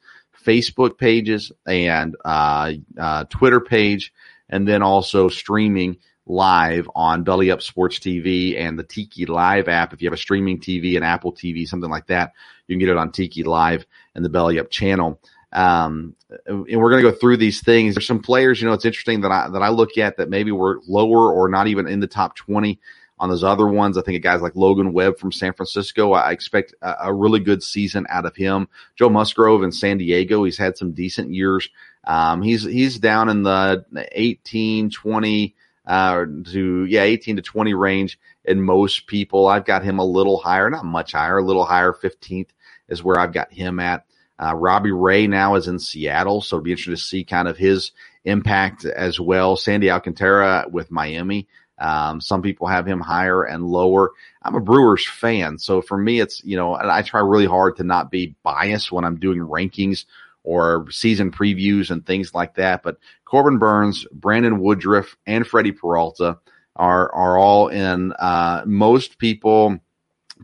Facebook 0.46 0.96
pages 0.96 1.50
and, 1.66 2.16
uh, 2.24 2.72
uh, 2.96 3.24
Twitter 3.24 3.60
page, 3.60 4.14
and 4.48 4.66
then 4.66 4.82
also 4.82 5.28
streaming 5.28 5.98
live 6.26 6.88
on 6.94 7.24
Belly 7.24 7.50
Up 7.50 7.60
Sports 7.60 7.98
TV 7.98 8.56
and 8.56 8.78
the 8.78 8.84
Tiki 8.84 9.26
Live 9.26 9.68
app. 9.68 9.92
If 9.92 10.00
you 10.00 10.06
have 10.06 10.14
a 10.14 10.16
streaming 10.16 10.60
TV, 10.60 10.96
an 10.96 11.02
Apple 11.02 11.32
TV, 11.32 11.66
something 11.66 11.90
like 11.90 12.06
that, 12.06 12.32
you 12.68 12.74
can 12.74 12.78
get 12.78 12.88
it 12.88 12.96
on 12.96 13.10
Tiki 13.10 13.42
Live 13.42 13.84
and 14.14 14.24
the 14.24 14.28
Belly 14.28 14.60
Up 14.60 14.70
channel. 14.70 15.20
Um, 15.52 16.14
and 16.46 16.64
we're 16.64 16.90
going 16.90 17.02
to 17.02 17.10
go 17.10 17.16
through 17.16 17.38
these 17.38 17.60
things. 17.60 17.96
There's 17.96 18.06
some 18.06 18.22
players, 18.22 18.62
you 18.62 18.68
know, 18.68 18.74
it's 18.74 18.84
interesting 18.84 19.22
that 19.22 19.32
I, 19.32 19.48
that 19.48 19.62
I 19.62 19.70
look 19.70 19.98
at 19.98 20.18
that 20.18 20.30
maybe 20.30 20.52
were 20.52 20.80
lower 20.86 21.32
or 21.32 21.48
not 21.48 21.66
even 21.66 21.88
in 21.88 21.98
the 21.98 22.06
top 22.06 22.36
20 22.36 22.78
on 23.20 23.28
those 23.28 23.44
other 23.44 23.68
ones. 23.68 23.98
I 23.98 24.02
think 24.02 24.16
of 24.16 24.22
guys 24.22 24.40
like 24.40 24.56
Logan 24.56 24.94
Webb 24.94 25.18
from 25.18 25.30
San 25.30 25.52
Francisco. 25.52 26.12
I 26.12 26.32
expect 26.32 26.74
a, 26.80 27.08
a 27.08 27.14
really 27.14 27.38
good 27.38 27.62
season 27.62 28.06
out 28.08 28.24
of 28.24 28.34
him. 28.34 28.66
Joe 28.96 29.10
Musgrove 29.10 29.62
in 29.62 29.70
San 29.70 29.98
Diego. 29.98 30.42
He's 30.42 30.56
had 30.56 30.78
some 30.78 30.92
decent 30.92 31.32
years. 31.32 31.68
Um, 32.04 32.40
he's, 32.40 32.64
he's 32.64 32.98
down 32.98 33.28
in 33.28 33.42
the 33.42 33.84
18, 34.12 34.90
20, 34.90 35.54
uh, 35.86 36.24
to, 36.52 36.84
yeah, 36.86 37.02
18 37.02 37.36
to 37.36 37.42
20 37.42 37.74
range 37.74 38.18
in 38.46 38.62
most 38.62 39.06
people. 39.06 39.46
I've 39.46 39.66
got 39.66 39.84
him 39.84 39.98
a 39.98 40.04
little 40.04 40.38
higher, 40.38 40.70
not 40.70 40.86
much 40.86 41.12
higher, 41.12 41.38
a 41.38 41.44
little 41.44 41.66
higher. 41.66 41.92
15th 41.92 42.48
is 42.88 43.04
where 43.04 43.20
I've 43.20 43.34
got 43.34 43.52
him 43.52 43.78
at. 43.80 44.06
Uh, 44.42 44.54
Robbie 44.54 44.92
Ray 44.92 45.26
now 45.26 45.56
is 45.56 45.68
in 45.68 45.78
Seattle, 45.78 46.40
so 46.40 46.56
it'll 46.56 46.64
be 46.64 46.70
interesting 46.70 46.94
to 46.94 47.02
see 47.02 47.24
kind 47.24 47.46
of 47.46 47.58
his 47.58 47.92
impact 48.24 48.86
as 48.86 49.20
well. 49.20 49.56
Sandy 49.56 49.90
Alcantara 49.90 50.64
with 50.70 50.90
Miami. 50.90 51.46
Um, 51.80 52.20
some 52.20 52.42
people 52.42 52.66
have 52.66 52.86
him 52.86 53.00
higher 53.00 53.42
and 53.42 53.64
lower. 53.64 54.10
I'm 54.42 54.54
a 54.54 54.60
Brewers 54.60 55.06
fan. 55.06 55.58
So 55.58 55.80
for 55.80 55.96
me, 55.96 56.20
it's, 56.20 56.44
you 56.44 56.56
know, 56.56 56.76
and 56.76 56.90
I 56.90 57.02
try 57.02 57.20
really 57.20 57.46
hard 57.46 57.76
to 57.76 57.84
not 57.84 58.10
be 58.10 58.34
biased 58.42 58.92
when 58.92 59.04
I'm 59.04 59.18
doing 59.18 59.38
rankings 59.38 60.04
or 60.44 60.86
season 60.90 61.30
previews 61.30 61.90
and 61.90 62.04
things 62.04 62.34
like 62.34 62.54
that. 62.54 62.82
But 62.82 62.98
Corbin 63.24 63.58
Burnes, 63.58 64.06
Brandon 64.12 64.60
Woodruff, 64.60 65.16
and 65.26 65.46
Freddie 65.46 65.72
Peralta 65.72 66.38
are, 66.76 67.12
are 67.12 67.38
all 67.38 67.68
in, 67.68 68.12
uh, 68.12 68.62
most 68.66 69.18
people, 69.18 69.78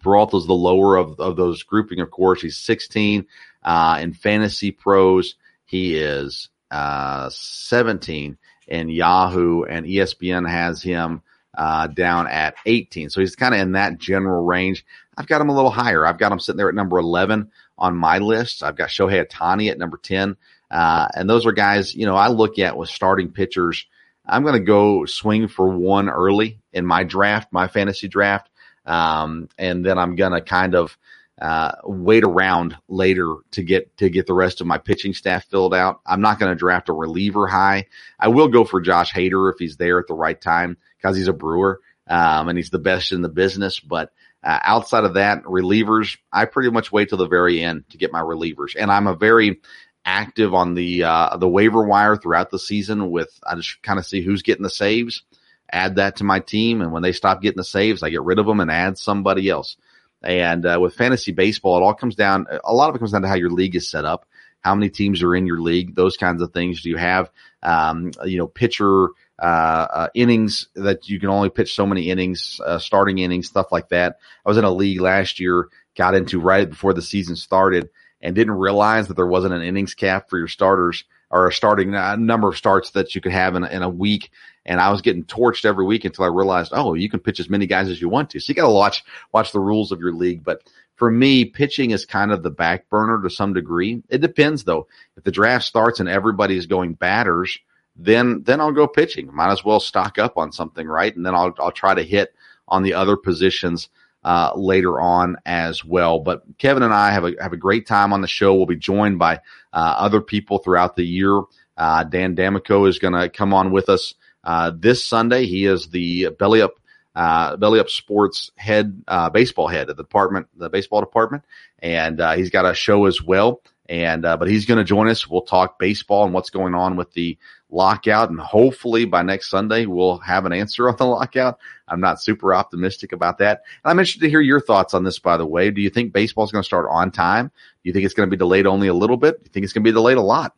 Peralta's 0.02 0.46
the 0.46 0.54
lower 0.54 0.96
of, 0.96 1.18
of 1.20 1.36
those 1.36 1.62
grouping, 1.62 2.00
of 2.00 2.10
course. 2.10 2.42
He's 2.42 2.56
16, 2.56 3.26
uh, 3.62 3.98
in 4.00 4.12
fantasy 4.12 4.70
pros. 4.70 5.36
He 5.64 5.96
is, 5.96 6.48
uh, 6.70 7.28
17 7.30 8.36
in 8.68 8.88
Yahoo 8.88 9.62
and 9.64 9.86
ESPN 9.86 10.48
has 10.48 10.82
him 10.82 11.22
uh, 11.56 11.86
down 11.88 12.26
at 12.28 12.54
18. 12.66 13.10
So 13.10 13.20
he's 13.20 13.36
kind 13.36 13.54
of 13.54 13.60
in 13.60 13.72
that 13.72 13.98
general 13.98 14.44
range. 14.44 14.84
I've 15.16 15.26
got 15.26 15.40
him 15.40 15.48
a 15.48 15.54
little 15.54 15.70
higher. 15.70 16.06
I've 16.06 16.18
got 16.18 16.32
him 16.32 16.40
sitting 16.40 16.58
there 16.58 16.68
at 16.68 16.74
number 16.74 16.98
11 16.98 17.50
on 17.78 17.96
my 17.96 18.18
list. 18.18 18.62
I've 18.62 18.76
got 18.76 18.90
Shohei 18.90 19.26
Ohtani 19.26 19.70
at 19.70 19.78
number 19.78 19.96
10. 19.96 20.36
Uh, 20.70 21.08
and 21.14 21.30
those 21.30 21.46
are 21.46 21.52
guys, 21.52 21.94
you 21.94 22.06
know, 22.06 22.16
I 22.16 22.28
look 22.28 22.58
at 22.58 22.76
with 22.76 22.88
starting 22.88 23.30
pitchers. 23.30 23.86
I'm 24.26 24.42
going 24.42 24.54
to 24.54 24.60
go 24.60 25.04
swing 25.06 25.48
for 25.48 25.68
one 25.68 26.08
early 26.08 26.60
in 26.72 26.84
my 26.84 27.04
draft, 27.04 27.52
my 27.52 27.68
fantasy 27.68 28.08
draft. 28.08 28.50
Um, 28.84 29.48
and 29.56 29.84
then 29.84 29.98
I'm 29.98 30.16
going 30.16 30.32
to 30.32 30.40
kind 30.40 30.74
of, 30.74 30.96
uh, 31.40 31.72
wait 31.84 32.24
around 32.24 32.76
later 32.88 33.36
to 33.50 33.62
get 33.62 33.96
to 33.98 34.08
get 34.08 34.26
the 34.26 34.34
rest 34.34 34.60
of 34.60 34.66
my 34.66 34.78
pitching 34.78 35.12
staff 35.12 35.44
filled 35.46 35.74
out. 35.74 36.00
I'm 36.06 36.22
not 36.22 36.38
going 36.38 36.50
to 36.50 36.58
draft 36.58 36.88
a 36.88 36.94
reliever 36.94 37.46
high. 37.46 37.86
I 38.18 38.28
will 38.28 38.48
go 38.48 38.64
for 38.64 38.80
Josh 38.80 39.12
Hader 39.12 39.52
if 39.52 39.58
he's 39.58 39.76
there 39.76 39.98
at 39.98 40.06
the 40.06 40.14
right 40.14 40.40
time 40.40 40.78
because 40.96 41.16
he's 41.16 41.28
a 41.28 41.34
Brewer 41.34 41.80
um, 42.06 42.48
and 42.48 42.56
he's 42.56 42.70
the 42.70 42.78
best 42.78 43.12
in 43.12 43.22
the 43.22 43.28
business. 43.28 43.80
But 43.80 44.12
uh, 44.42 44.60
outside 44.62 45.04
of 45.04 45.14
that, 45.14 45.42
relievers, 45.44 46.16
I 46.32 46.46
pretty 46.46 46.70
much 46.70 46.92
wait 46.92 47.08
till 47.08 47.18
the 47.18 47.28
very 47.28 47.62
end 47.62 47.84
to 47.90 47.98
get 47.98 48.12
my 48.12 48.20
relievers, 48.20 48.74
and 48.78 48.90
I'm 48.90 49.06
a 49.06 49.14
very 49.14 49.60
active 50.04 50.54
on 50.54 50.74
the 50.74 51.02
uh, 51.02 51.36
the 51.36 51.48
waiver 51.48 51.84
wire 51.84 52.16
throughout 52.16 52.50
the 52.50 52.58
season. 52.58 53.10
With 53.10 53.28
I 53.46 53.56
just 53.56 53.82
kind 53.82 53.98
of 53.98 54.06
see 54.06 54.22
who's 54.22 54.42
getting 54.42 54.62
the 54.62 54.70
saves, 54.70 55.22
add 55.70 55.96
that 55.96 56.16
to 56.16 56.24
my 56.24 56.40
team, 56.40 56.80
and 56.80 56.92
when 56.92 57.02
they 57.02 57.12
stop 57.12 57.42
getting 57.42 57.58
the 57.58 57.64
saves, 57.64 58.02
I 58.02 58.10
get 58.10 58.22
rid 58.22 58.38
of 58.38 58.46
them 58.46 58.60
and 58.60 58.70
add 58.70 58.98
somebody 58.98 59.50
else. 59.50 59.76
And 60.22 60.66
uh, 60.66 60.78
with 60.80 60.94
fantasy 60.94 61.32
baseball, 61.32 61.76
it 61.76 61.82
all 61.82 61.94
comes 61.94 62.14
down. 62.14 62.46
A 62.64 62.74
lot 62.74 62.88
of 62.88 62.96
it 62.96 62.98
comes 62.98 63.12
down 63.12 63.22
to 63.22 63.28
how 63.28 63.34
your 63.34 63.50
league 63.50 63.76
is 63.76 63.88
set 63.88 64.04
up, 64.04 64.26
how 64.60 64.74
many 64.74 64.90
teams 64.90 65.22
are 65.22 65.34
in 65.34 65.46
your 65.46 65.60
league, 65.60 65.94
those 65.94 66.16
kinds 66.16 66.42
of 66.42 66.52
things. 66.52 66.82
Do 66.82 66.90
you 66.90 66.96
have, 66.96 67.30
um, 67.62 68.12
you 68.24 68.38
know, 68.38 68.46
pitcher 68.46 69.08
uh, 69.38 69.86
uh, 69.92 70.08
innings 70.14 70.68
that 70.74 71.08
you 71.08 71.20
can 71.20 71.28
only 71.28 71.50
pitch 71.50 71.74
so 71.74 71.86
many 71.86 72.10
innings, 72.10 72.60
uh, 72.64 72.78
starting 72.78 73.18
innings, 73.18 73.46
stuff 73.46 73.70
like 73.70 73.90
that. 73.90 74.18
I 74.44 74.48
was 74.48 74.58
in 74.58 74.64
a 74.64 74.70
league 74.70 75.00
last 75.00 75.38
year, 75.38 75.68
got 75.94 76.14
into 76.14 76.40
right 76.40 76.68
before 76.68 76.94
the 76.94 77.02
season 77.02 77.36
started, 77.36 77.90
and 78.20 78.34
didn't 78.34 78.54
realize 78.54 79.08
that 79.08 79.14
there 79.14 79.26
wasn't 79.26 79.54
an 79.54 79.62
innings 79.62 79.94
cap 79.94 80.30
for 80.30 80.38
your 80.38 80.48
starters 80.48 81.04
or 81.30 81.46
a 81.46 81.52
starting 81.52 81.94
uh, 81.94 82.16
number 82.16 82.48
of 82.48 82.56
starts 82.56 82.92
that 82.92 83.14
you 83.14 83.20
could 83.20 83.32
have 83.32 83.56
in 83.56 83.64
in 83.64 83.82
a 83.82 83.88
week. 83.88 84.30
And 84.66 84.80
I 84.80 84.90
was 84.90 85.00
getting 85.00 85.24
torched 85.24 85.64
every 85.64 85.84
week 85.84 86.04
until 86.04 86.24
I 86.24 86.28
realized, 86.28 86.72
oh, 86.74 86.94
you 86.94 87.08
can 87.08 87.20
pitch 87.20 87.40
as 87.40 87.48
many 87.48 87.66
guys 87.66 87.88
as 87.88 88.00
you 88.00 88.08
want 88.08 88.30
to. 88.30 88.40
So 88.40 88.50
you 88.50 88.54
got 88.54 88.66
to 88.66 88.74
watch, 88.74 89.04
watch 89.32 89.52
the 89.52 89.60
rules 89.60 89.92
of 89.92 90.00
your 90.00 90.12
league. 90.12 90.44
But 90.44 90.62
for 90.96 91.10
me, 91.10 91.44
pitching 91.44 91.92
is 91.92 92.04
kind 92.04 92.32
of 92.32 92.42
the 92.42 92.50
back 92.50 92.88
burner 92.90 93.22
to 93.22 93.30
some 93.30 93.54
degree. 93.54 94.02
It 94.08 94.20
depends 94.20 94.64
though. 94.64 94.88
If 95.16 95.24
the 95.24 95.30
draft 95.30 95.64
starts 95.64 96.00
and 96.00 96.08
everybody's 96.08 96.66
going 96.66 96.94
batters, 96.94 97.58
then, 97.94 98.42
then 98.42 98.60
I'll 98.60 98.72
go 98.72 98.86
pitching. 98.86 99.34
Might 99.34 99.52
as 99.52 99.64
well 99.64 99.80
stock 99.80 100.18
up 100.18 100.36
on 100.36 100.52
something, 100.52 100.86
right? 100.86 101.14
And 101.14 101.24
then 101.24 101.34
I'll, 101.34 101.54
I'll 101.58 101.72
try 101.72 101.94
to 101.94 102.02
hit 102.02 102.34
on 102.68 102.82
the 102.82 102.94
other 102.94 103.16
positions 103.16 103.88
uh, 104.26 104.52
later 104.56 105.00
on 105.00 105.36
as 105.46 105.84
well. 105.84 106.18
But 106.18 106.42
Kevin 106.58 106.82
and 106.82 106.92
I 106.92 107.12
have 107.12 107.24
a 107.24 107.34
have 107.40 107.52
a 107.52 107.56
great 107.56 107.86
time 107.86 108.12
on 108.12 108.22
the 108.22 108.26
show. 108.26 108.54
We'll 108.54 108.66
be 108.66 108.74
joined 108.74 109.20
by 109.20 109.36
uh, 109.72 109.94
other 109.98 110.20
people 110.20 110.58
throughout 110.58 110.96
the 110.96 111.06
year. 111.06 111.42
Uh, 111.76 112.02
Dan 112.02 112.34
D'Amico 112.34 112.86
is 112.86 112.98
going 112.98 113.14
to 113.14 113.28
come 113.28 113.54
on 113.54 113.70
with 113.70 113.88
us 113.88 114.14
uh, 114.46 114.72
this 114.74 115.04
Sunday. 115.04 115.44
He 115.44 115.66
is 115.66 115.88
the 115.88 116.30
Belly 116.38 116.62
Up 116.62 116.80
uh, 117.14 117.56
Belly 117.56 117.80
Up 117.80 117.90
Sports 117.90 118.50
head 118.56 119.02
uh, 119.08 119.28
baseball 119.28 119.68
head 119.68 119.90
of 119.90 119.96
the 119.98 120.02
department, 120.02 120.48
the 120.56 120.70
baseball 120.70 121.00
department, 121.00 121.44
and 121.80 122.20
he's 122.36 122.50
got 122.50 122.64
a 122.64 122.72
show 122.72 123.04
as 123.04 123.22
well. 123.22 123.60
And 123.88 124.22
but 124.22 124.48
he's 124.48 124.66
going 124.66 124.78
to 124.78 124.84
join 124.84 125.08
us. 125.08 125.28
We'll 125.28 125.42
talk 125.42 125.78
baseball 125.78 126.24
and 126.24 126.34
what's 126.34 126.50
going 126.50 126.74
on 126.74 126.96
with 126.96 127.12
the 127.12 127.38
lockout. 127.70 128.30
And 128.30 128.40
hopefully 128.40 129.04
by 129.04 129.22
next 129.22 129.50
Sunday, 129.50 129.86
we'll 129.86 130.18
have 130.18 130.46
an 130.46 130.52
answer 130.52 130.88
on 130.88 130.96
the 130.96 131.04
lockout. 131.04 131.58
I'm 131.88 132.00
not 132.00 132.20
super 132.20 132.54
optimistic 132.54 133.12
about 133.12 133.38
that. 133.38 133.62
And 133.84 133.90
I'm 133.90 133.98
interested 133.98 134.22
to 134.22 134.30
hear 134.30 134.40
your 134.40 134.60
thoughts 134.60 134.94
on 134.94 135.04
this, 135.04 135.18
by 135.18 135.36
the 135.36 135.46
way. 135.46 135.70
Do 135.70 135.80
you 135.80 135.90
think 135.90 136.12
baseball 136.12 136.44
is 136.44 136.52
going 136.52 136.62
to 136.62 136.66
start 136.66 136.86
on 136.90 137.10
time? 137.10 137.48
Do 137.48 137.52
you 137.84 137.92
think 137.92 138.04
it's 138.04 138.14
going 138.14 138.28
to 138.28 138.34
be 138.34 138.38
delayed 138.38 138.66
only 138.66 138.88
a 138.88 138.94
little 138.94 139.16
bit? 139.16 139.38
Do 139.38 139.48
you 139.48 139.52
think 139.52 139.64
it's 139.64 139.72
going 139.72 139.84
to 139.84 139.90
be 139.90 139.94
delayed 139.94 140.16
a 140.16 140.22
lot? 140.22 140.54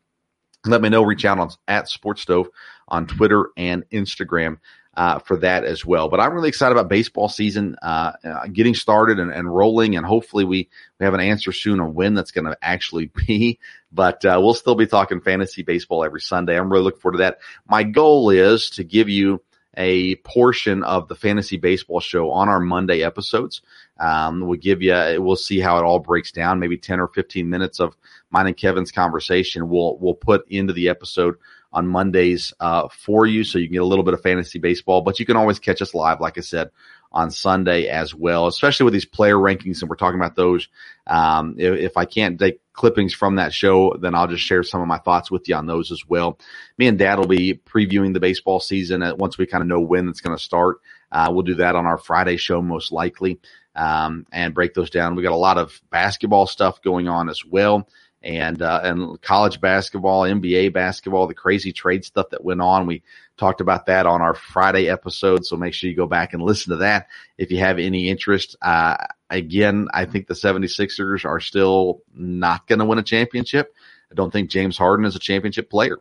Let 0.66 0.82
me 0.82 0.88
know. 0.88 1.02
Reach 1.02 1.24
out 1.24 1.38
on 1.38 1.50
at 1.66 1.88
Sports 1.88 2.22
Stove 2.22 2.48
on 2.88 3.06
Twitter 3.06 3.50
and 3.56 3.84
Instagram 3.90 4.58
uh, 4.98 5.20
for 5.20 5.36
that 5.36 5.64
as 5.64 5.86
well. 5.86 6.08
But 6.08 6.18
I'm 6.18 6.34
really 6.34 6.48
excited 6.48 6.72
about 6.72 6.88
baseball 6.88 7.28
season 7.28 7.76
uh, 7.80 8.12
uh, 8.24 8.46
getting 8.48 8.74
started 8.74 9.20
and, 9.20 9.32
and, 9.32 9.54
rolling, 9.54 9.96
and 9.96 10.04
hopefully 10.04 10.44
we, 10.44 10.68
we 10.98 11.04
have 11.04 11.14
an 11.14 11.20
answer 11.20 11.52
soon 11.52 11.78
on 11.78 11.94
when 11.94 12.14
that's 12.14 12.32
going 12.32 12.46
to 12.46 12.58
actually 12.60 13.06
be. 13.26 13.60
But 13.92 14.24
uh, 14.24 14.40
we'll 14.42 14.54
still 14.54 14.74
be 14.74 14.88
talking 14.88 15.20
fantasy 15.20 15.62
baseball 15.62 16.04
every 16.04 16.20
Sunday. 16.20 16.58
I'm 16.58 16.70
really 16.70 16.84
looking 16.84 17.00
forward 17.00 17.18
to 17.18 17.22
that. 17.22 17.38
My 17.64 17.84
goal 17.84 18.30
is 18.30 18.70
to 18.70 18.84
give 18.84 19.08
you 19.08 19.40
a 19.78 20.16
portion 20.16 20.82
of 20.82 21.08
the 21.08 21.14
fantasy 21.14 21.56
baseball 21.56 22.00
show 22.00 22.30
on 22.30 22.48
our 22.48 22.60
Monday 22.60 23.02
episodes. 23.02 23.62
Um, 23.98 24.40
we'll 24.40 24.58
give 24.58 24.82
you, 24.82 24.92
we'll 25.22 25.36
see 25.36 25.60
how 25.60 25.78
it 25.78 25.84
all 25.84 26.00
breaks 26.00 26.32
down. 26.32 26.58
Maybe 26.58 26.76
10 26.76 27.00
or 27.00 27.08
15 27.08 27.48
minutes 27.48 27.80
of 27.80 27.96
mine 28.30 28.48
and 28.48 28.56
Kevin's 28.56 28.92
conversation. 28.92 29.68
We'll, 29.68 29.96
we'll 29.98 30.14
put 30.14 30.46
into 30.50 30.72
the 30.72 30.88
episode 30.88 31.36
on 31.72 31.86
Mondays 31.86 32.52
uh, 32.60 32.88
for 32.88 33.26
you, 33.26 33.44
so 33.44 33.58
you 33.58 33.66
can 33.66 33.74
get 33.74 33.82
a 33.82 33.86
little 33.86 34.04
bit 34.04 34.14
of 34.14 34.22
fantasy 34.22 34.58
baseball. 34.58 35.02
But 35.02 35.20
you 35.20 35.26
can 35.26 35.36
always 35.36 35.58
catch 35.58 35.82
us 35.82 35.94
live, 35.94 36.20
like 36.20 36.38
I 36.38 36.40
said, 36.40 36.70
on 37.10 37.30
Sunday 37.30 37.86
as 37.86 38.14
well, 38.14 38.46
especially 38.46 38.84
with 38.84 38.92
these 38.92 39.04
player 39.04 39.36
rankings, 39.36 39.80
and 39.80 39.88
we're 39.88 39.96
talking 39.96 40.20
about 40.20 40.36
those. 40.36 40.68
Um, 41.06 41.54
if, 41.58 41.78
if, 41.78 41.96
I 41.96 42.04
can't 42.04 42.38
take 42.38 42.60
clippings 42.74 43.14
from 43.14 43.36
that 43.36 43.52
show, 43.52 43.94
then 43.98 44.14
I'll 44.14 44.28
just 44.28 44.44
share 44.44 44.62
some 44.62 44.82
of 44.82 44.88
my 44.88 44.98
thoughts 44.98 45.30
with 45.30 45.48
you 45.48 45.54
on 45.54 45.66
those 45.66 45.90
as 45.90 46.02
well. 46.06 46.38
Me 46.76 46.86
and 46.86 46.98
Dad 46.98 47.18
will 47.18 47.26
be 47.26 47.54
previewing 47.54 48.12
the 48.12 48.20
baseball 48.20 48.60
season 48.60 49.02
once 49.16 49.38
we 49.38 49.46
kind 49.46 49.62
of 49.62 49.68
know 49.68 49.80
when 49.80 50.08
it's 50.08 50.20
going 50.20 50.36
to 50.36 50.42
start. 50.42 50.78
Uh, 51.10 51.30
we'll 51.32 51.42
do 51.42 51.54
that 51.54 51.74
on 51.74 51.86
our 51.86 51.96
Friday 51.96 52.36
show 52.36 52.60
most 52.60 52.92
likely 52.92 53.40
um, 53.74 54.26
and 54.30 54.54
break 54.54 54.74
those 54.74 54.90
down. 54.90 55.14
We 55.14 55.22
got 55.22 55.32
a 55.32 55.36
lot 55.36 55.56
of 55.56 55.80
basketball 55.90 56.46
stuff 56.46 56.82
going 56.82 57.08
on 57.08 57.30
as 57.30 57.42
well 57.44 57.88
and 58.22 58.60
uh, 58.62 58.80
and 58.82 59.20
college 59.22 59.60
basketball, 59.60 60.22
NBA 60.22 60.72
basketball, 60.72 61.26
the 61.26 61.34
crazy 61.34 61.72
trade 61.72 62.04
stuff 62.04 62.30
that 62.30 62.44
went 62.44 62.60
on. 62.60 62.86
We 62.86 63.02
talked 63.36 63.60
about 63.60 63.86
that 63.86 64.06
on 64.06 64.20
our 64.22 64.34
Friday 64.34 64.88
episode, 64.88 65.46
so 65.46 65.56
make 65.56 65.74
sure 65.74 65.88
you 65.88 65.96
go 65.96 66.06
back 66.06 66.32
and 66.32 66.42
listen 66.42 66.72
to 66.72 66.78
that 66.78 67.08
if 67.36 67.50
you 67.50 67.58
have 67.58 67.78
any 67.78 68.08
interest. 68.08 68.56
Uh, 68.60 68.96
again, 69.30 69.88
I 69.92 70.04
think 70.04 70.26
the 70.26 70.34
76ers 70.34 71.24
are 71.24 71.40
still 71.40 72.02
not 72.12 72.66
going 72.66 72.80
to 72.80 72.84
win 72.84 72.98
a 72.98 73.04
championship. 73.04 73.72
I 74.10 74.14
don't 74.14 74.32
think 74.32 74.50
James 74.50 74.76
Harden 74.76 75.06
is 75.06 75.16
a 75.16 75.20
championship 75.20 75.70
player, 75.70 75.98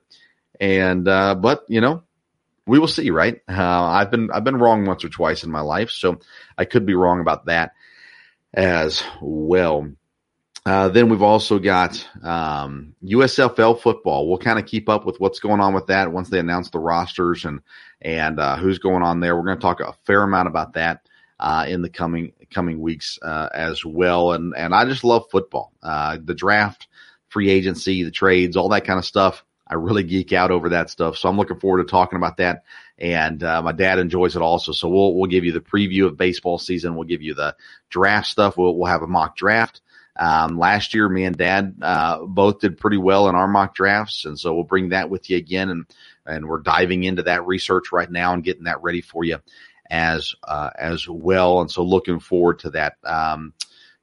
and 0.60 1.08
uh, 1.08 1.36
but 1.36 1.66
you 1.68 1.82
know 1.82 2.04
we 2.66 2.80
will 2.80 2.88
see, 2.88 3.10
right? 3.12 3.42
Uh, 3.48 3.84
I've 3.84 4.12
been 4.12 4.32
I've 4.32 4.44
been 4.44 4.58
wrong 4.58 4.86
once 4.86 5.04
or 5.04 5.10
twice 5.10 5.44
in 5.44 5.52
my 5.52 5.62
life, 5.62 5.90
so 5.90 6.20
I 6.58 6.66
could 6.66 6.86
be 6.86 6.96
wrong 6.96 7.22
about 7.22 7.46
that 7.46 7.74
as 8.54 9.04
well. 9.22 9.90
Uh, 10.68 10.90
then 10.90 11.08
we've 11.08 11.22
also 11.22 11.60
got 11.60 12.06
um, 12.24 12.94
USFL 13.02 13.80
football. 13.80 14.28
We'll 14.28 14.38
kind 14.38 14.60
of 14.60 14.66
keep 14.66 14.90
up 14.90 15.06
with 15.06 15.18
what's 15.18 15.40
going 15.40 15.62
on 15.62 15.74
with 15.74 15.88
that 15.88 16.12
once 16.12 16.28
they 16.30 16.40
announce 16.40 16.72
the 16.72 16.80
rosters 16.80 17.46
and 17.46 17.62
and 18.02 18.38
uh, 18.38 18.58
who's 18.58 18.78
going 18.78 19.02
on 19.02 19.22
there. 19.22 19.38
We're 19.38 19.46
going 19.46 19.58
to 19.58 19.62
talk 19.62 19.80
a 19.80 19.96
fair 20.04 20.24
amount 20.24 20.50
about 20.50 20.74
that 20.74 21.08
uh, 21.40 21.66
in 21.70 21.84
the 21.84 21.90
coming 21.90 22.34
coming 22.52 22.82
weeks 22.82 23.18
uh, 23.22 23.48
as 23.54 23.86
well. 23.86 24.34
And 24.34 24.54
and 24.58 24.76
I 24.76 24.84
just 24.84 25.06
love 25.06 25.30
football. 25.32 25.72
Uh, 25.82 26.18
the 26.22 26.36
draft, 26.36 26.88
free 27.30 27.50
agency, 27.50 28.04
the 28.04 28.12
trades, 28.12 28.58
all 28.58 28.68
that 28.68 28.84
kind 28.84 29.00
of 29.00 29.06
stuff. 29.06 29.46
I 29.70 29.76
really 29.76 30.04
geek 30.04 30.34
out 30.34 30.52
over 30.52 30.68
that 30.70 30.90
stuff. 30.90 31.16
So 31.16 31.30
I'm 31.30 31.38
looking 31.38 31.62
forward 31.62 31.82
to 31.82 31.90
talking 31.90 32.18
about 32.18 32.38
that. 32.38 32.64
And 32.98 33.42
uh, 33.42 33.62
my 33.62 33.72
dad 33.72 34.00
enjoys 34.00 34.36
it 34.36 34.42
also. 34.42 34.74
So 34.74 34.90
we'll 34.90 35.16
we'll 35.16 35.30
give 35.30 35.46
you 35.46 35.54
the 35.54 35.62
preview 35.62 36.08
of 36.08 36.18
baseball 36.18 36.58
season. 36.58 36.96
We'll 36.96 37.08
give 37.08 37.22
you 37.22 37.36
the 37.36 37.56
draft 37.90 38.28
stuff. 38.28 38.58
We'll 38.58 38.76
we'll 38.76 38.92
have 38.92 39.02
a 39.02 39.08
mock 39.08 39.38
draft. 39.38 39.80
Um, 40.18 40.58
last 40.58 40.94
year, 40.94 41.08
me 41.08 41.26
and 41.26 41.38
Dad 41.38 41.76
uh, 41.82 42.26
both 42.26 42.60
did 42.60 42.78
pretty 42.78 42.98
well 42.98 43.30
in 43.30 43.36
our 43.36 43.48
mock 43.48 43.76
drafts, 43.76 44.26
and 44.26 44.40
so 44.40 44.54
we'll 44.54 44.64
bring 44.64 44.90
that 44.90 45.10
with 45.10 45.30
you 45.30 45.38
again, 45.38 45.70
and 45.70 45.86
and 46.26 46.48
we're 46.48 46.62
diving 46.62 47.04
into 47.04 47.24
that 47.24 47.46
research 47.46 47.92
right 47.92 48.10
now 48.10 48.34
and 48.34 48.44
getting 48.44 48.66
that 48.66 48.82
ready 48.82 49.02
for 49.02 49.24
you 49.24 49.38
as 49.90 50.36
uh, 50.44 50.72
as 50.78 51.08
well. 51.08 51.62
And 51.62 51.72
so 51.72 51.84
looking 51.84 52.20
forward 52.20 52.60
to 52.60 52.72
that. 52.72 52.98
Um, 53.04 53.54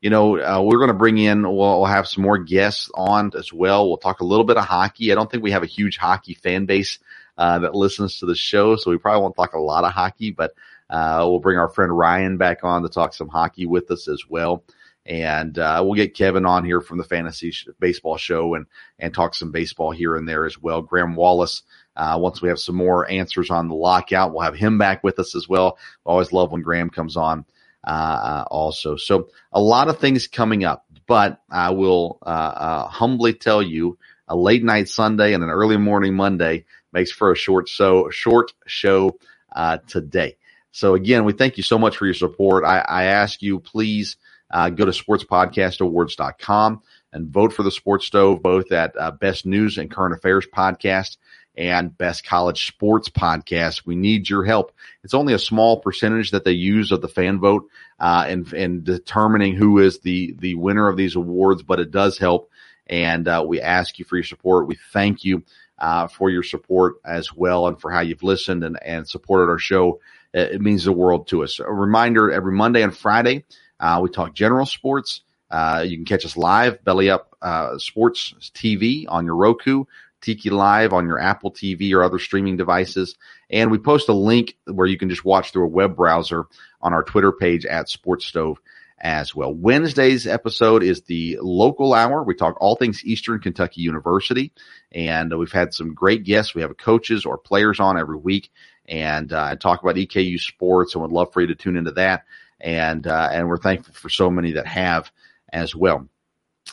you 0.00 0.10
know, 0.10 0.38
uh, 0.38 0.60
we're 0.60 0.76
going 0.76 0.88
to 0.88 0.94
bring 0.94 1.16
in, 1.16 1.44
we'll, 1.44 1.56
we'll, 1.56 1.86
have 1.86 2.06
some 2.06 2.24
more 2.24 2.36
guests 2.36 2.90
on 2.94 3.32
as 3.38 3.54
well. 3.54 3.88
We'll 3.88 3.96
talk 3.96 4.20
a 4.20 4.24
little 4.26 4.44
bit 4.44 4.58
of 4.58 4.64
hockey. 4.66 5.10
I 5.10 5.14
don't 5.14 5.30
think 5.30 5.42
we 5.42 5.52
have 5.52 5.62
a 5.62 5.66
huge 5.66 5.96
hockey 5.96 6.34
fan 6.34 6.66
base 6.66 6.98
uh, 7.38 7.60
that 7.60 7.74
listens 7.74 8.18
to 8.18 8.26
the 8.26 8.34
show, 8.34 8.76
so 8.76 8.90
we 8.90 8.98
probably 8.98 9.22
won't 9.22 9.34
talk 9.34 9.54
a 9.54 9.58
lot 9.58 9.84
of 9.84 9.92
hockey, 9.92 10.30
but 10.30 10.52
uh, 10.90 11.24
we'll 11.26 11.40
bring 11.40 11.56
our 11.56 11.70
friend 11.70 11.96
Ryan 11.96 12.36
back 12.36 12.64
on 12.64 12.82
to 12.82 12.90
talk 12.90 13.14
some 13.14 13.28
hockey 13.28 13.64
with 13.64 13.90
us 13.90 14.06
as 14.06 14.28
well 14.28 14.62
and 15.06 15.58
uh, 15.58 15.82
we'll 15.84 15.94
get 15.94 16.14
Kevin 16.14 16.46
on 16.46 16.64
here 16.64 16.80
from 16.80 16.98
the 16.98 17.04
fantasy 17.04 17.52
baseball 17.78 18.16
show 18.16 18.54
and 18.54 18.66
and 18.98 19.12
talk 19.12 19.34
some 19.34 19.52
baseball 19.52 19.90
here 19.90 20.16
and 20.16 20.28
there 20.28 20.46
as 20.46 20.60
well. 20.60 20.82
Graham 20.82 21.14
Wallace. 21.14 21.62
Uh, 21.96 22.18
once 22.20 22.42
we 22.42 22.48
have 22.48 22.58
some 22.58 22.74
more 22.74 23.08
answers 23.08 23.50
on 23.50 23.68
the 23.68 23.74
lockout, 23.74 24.32
we'll 24.32 24.42
have 24.42 24.56
him 24.56 24.78
back 24.78 25.04
with 25.04 25.18
us 25.20 25.36
as 25.36 25.48
well. 25.48 25.78
always 26.04 26.32
love 26.32 26.50
when 26.50 26.62
Graham 26.62 26.90
comes 26.90 27.16
on. 27.16 27.44
Uh, 27.84 28.44
also, 28.50 28.96
so 28.96 29.28
a 29.52 29.60
lot 29.60 29.88
of 29.88 30.00
things 30.00 30.26
coming 30.26 30.64
up, 30.64 30.86
but 31.06 31.40
I 31.50 31.70
will 31.70 32.18
uh, 32.22 32.28
uh, 32.28 32.88
humbly 32.88 33.34
tell 33.34 33.62
you, 33.62 33.98
a 34.26 34.34
late 34.34 34.64
night 34.64 34.88
Sunday 34.88 35.34
and 35.34 35.44
an 35.44 35.50
early 35.50 35.76
morning 35.76 36.14
Monday 36.14 36.64
makes 36.92 37.12
for 37.12 37.30
a 37.30 37.36
short 37.36 37.68
so 37.68 38.08
short 38.10 38.52
show 38.66 39.18
uh, 39.54 39.78
today. 39.86 40.36
So 40.72 40.94
again, 40.94 41.24
we 41.24 41.34
thank 41.34 41.56
you 41.58 41.62
so 41.62 41.78
much 41.78 41.96
for 41.96 42.06
your 42.06 42.14
support. 42.14 42.64
I, 42.64 42.78
I 42.78 43.04
ask 43.04 43.42
you, 43.42 43.60
please 43.60 44.16
uh, 44.54 44.70
go 44.70 44.84
to 44.84 44.92
sportspodcastawards.com 44.92 46.82
and 47.12 47.28
vote 47.28 47.52
for 47.52 47.64
the 47.64 47.70
Sports 47.70 48.06
Stove, 48.06 48.40
both 48.42 48.72
at 48.72 48.94
uh, 48.98 49.10
Best 49.10 49.44
News 49.44 49.76
and 49.78 49.90
Current 49.90 50.14
Affairs 50.14 50.46
podcast 50.46 51.16
and 51.56 51.96
Best 51.96 52.24
College 52.24 52.66
Sports 52.66 53.08
podcast. 53.08 53.84
We 53.84 53.96
need 53.96 54.28
your 54.28 54.44
help. 54.44 54.72
It's 55.02 55.14
only 55.14 55.34
a 55.34 55.38
small 55.38 55.80
percentage 55.80 56.30
that 56.30 56.44
they 56.44 56.52
use 56.52 56.92
of 56.92 57.00
the 57.00 57.08
fan 57.08 57.40
vote 57.40 57.68
uh, 57.98 58.26
in, 58.28 58.46
in 58.54 58.84
determining 58.84 59.56
who 59.56 59.80
is 59.80 59.98
the 60.00 60.34
the 60.38 60.54
winner 60.54 60.88
of 60.88 60.96
these 60.96 61.16
awards, 61.16 61.62
but 61.62 61.80
it 61.80 61.90
does 61.90 62.16
help. 62.16 62.50
And 62.86 63.26
uh, 63.26 63.44
we 63.46 63.60
ask 63.60 63.98
you 63.98 64.04
for 64.04 64.16
your 64.16 64.24
support. 64.24 64.68
We 64.68 64.78
thank 64.92 65.24
you 65.24 65.42
uh, 65.78 66.06
for 66.06 66.30
your 66.30 66.42
support 66.44 66.96
as 67.04 67.34
well 67.34 67.66
and 67.66 67.80
for 67.80 67.90
how 67.90 68.00
you've 68.00 68.22
listened 68.22 68.62
and, 68.62 68.78
and 68.82 69.08
supported 69.08 69.50
our 69.50 69.58
show. 69.58 70.00
It 70.32 70.60
means 70.60 70.84
the 70.84 70.92
world 70.92 71.28
to 71.28 71.44
us. 71.44 71.60
A 71.60 71.72
reminder 71.72 72.30
every 72.30 72.52
Monday 72.52 72.82
and 72.82 72.96
Friday, 72.96 73.44
uh, 73.80 74.00
we 74.02 74.10
talk 74.10 74.34
general 74.34 74.66
sports. 74.66 75.22
Uh, 75.50 75.84
you 75.86 75.96
can 75.96 76.04
catch 76.04 76.24
us 76.24 76.36
live, 76.36 76.82
Belly 76.84 77.10
Up 77.10 77.36
uh, 77.40 77.78
Sports 77.78 78.34
TV 78.54 79.04
on 79.08 79.24
your 79.24 79.36
Roku, 79.36 79.84
Tiki 80.20 80.50
Live 80.50 80.92
on 80.92 81.06
your 81.06 81.20
Apple 81.20 81.52
TV 81.52 81.92
or 81.92 82.02
other 82.02 82.18
streaming 82.18 82.56
devices. 82.56 83.16
And 83.50 83.70
we 83.70 83.78
post 83.78 84.08
a 84.08 84.14
link 84.14 84.56
where 84.64 84.86
you 84.86 84.98
can 84.98 85.10
just 85.10 85.24
watch 85.24 85.52
through 85.52 85.66
a 85.66 85.68
web 85.68 85.96
browser 85.96 86.46
on 86.80 86.92
our 86.92 87.04
Twitter 87.04 87.30
page 87.30 87.66
at 87.66 87.88
Sports 87.88 88.26
Stove 88.26 88.58
as 88.98 89.34
well. 89.34 89.52
Wednesday's 89.52 90.26
episode 90.26 90.82
is 90.82 91.02
the 91.02 91.38
local 91.40 91.92
hour. 91.92 92.22
We 92.22 92.34
talk 92.34 92.56
all 92.60 92.74
things 92.74 93.04
Eastern 93.04 93.38
Kentucky 93.38 93.82
University, 93.82 94.50
and 94.92 95.36
we've 95.38 95.52
had 95.52 95.74
some 95.74 95.94
great 95.94 96.24
guests. 96.24 96.54
We 96.54 96.62
have 96.62 96.76
coaches 96.78 97.26
or 97.26 97.36
players 97.36 97.80
on 97.80 97.98
every 97.98 98.16
week, 98.16 98.50
and 98.86 99.30
uh, 99.32 99.56
talk 99.56 99.82
about 99.82 99.96
EKU 99.96 100.40
sports. 100.40 100.94
And 100.94 101.02
would 101.02 101.12
love 101.12 101.32
for 101.32 101.42
you 101.42 101.48
to 101.48 101.54
tune 101.54 101.76
into 101.76 101.92
that. 101.92 102.24
And 102.64 103.06
uh, 103.06 103.28
and 103.30 103.48
we're 103.48 103.58
thankful 103.58 103.94
for 103.94 104.08
so 104.08 104.28
many 104.30 104.50
that 104.52 104.66
have 104.66 105.12
as 105.52 105.76
well. 105.76 106.08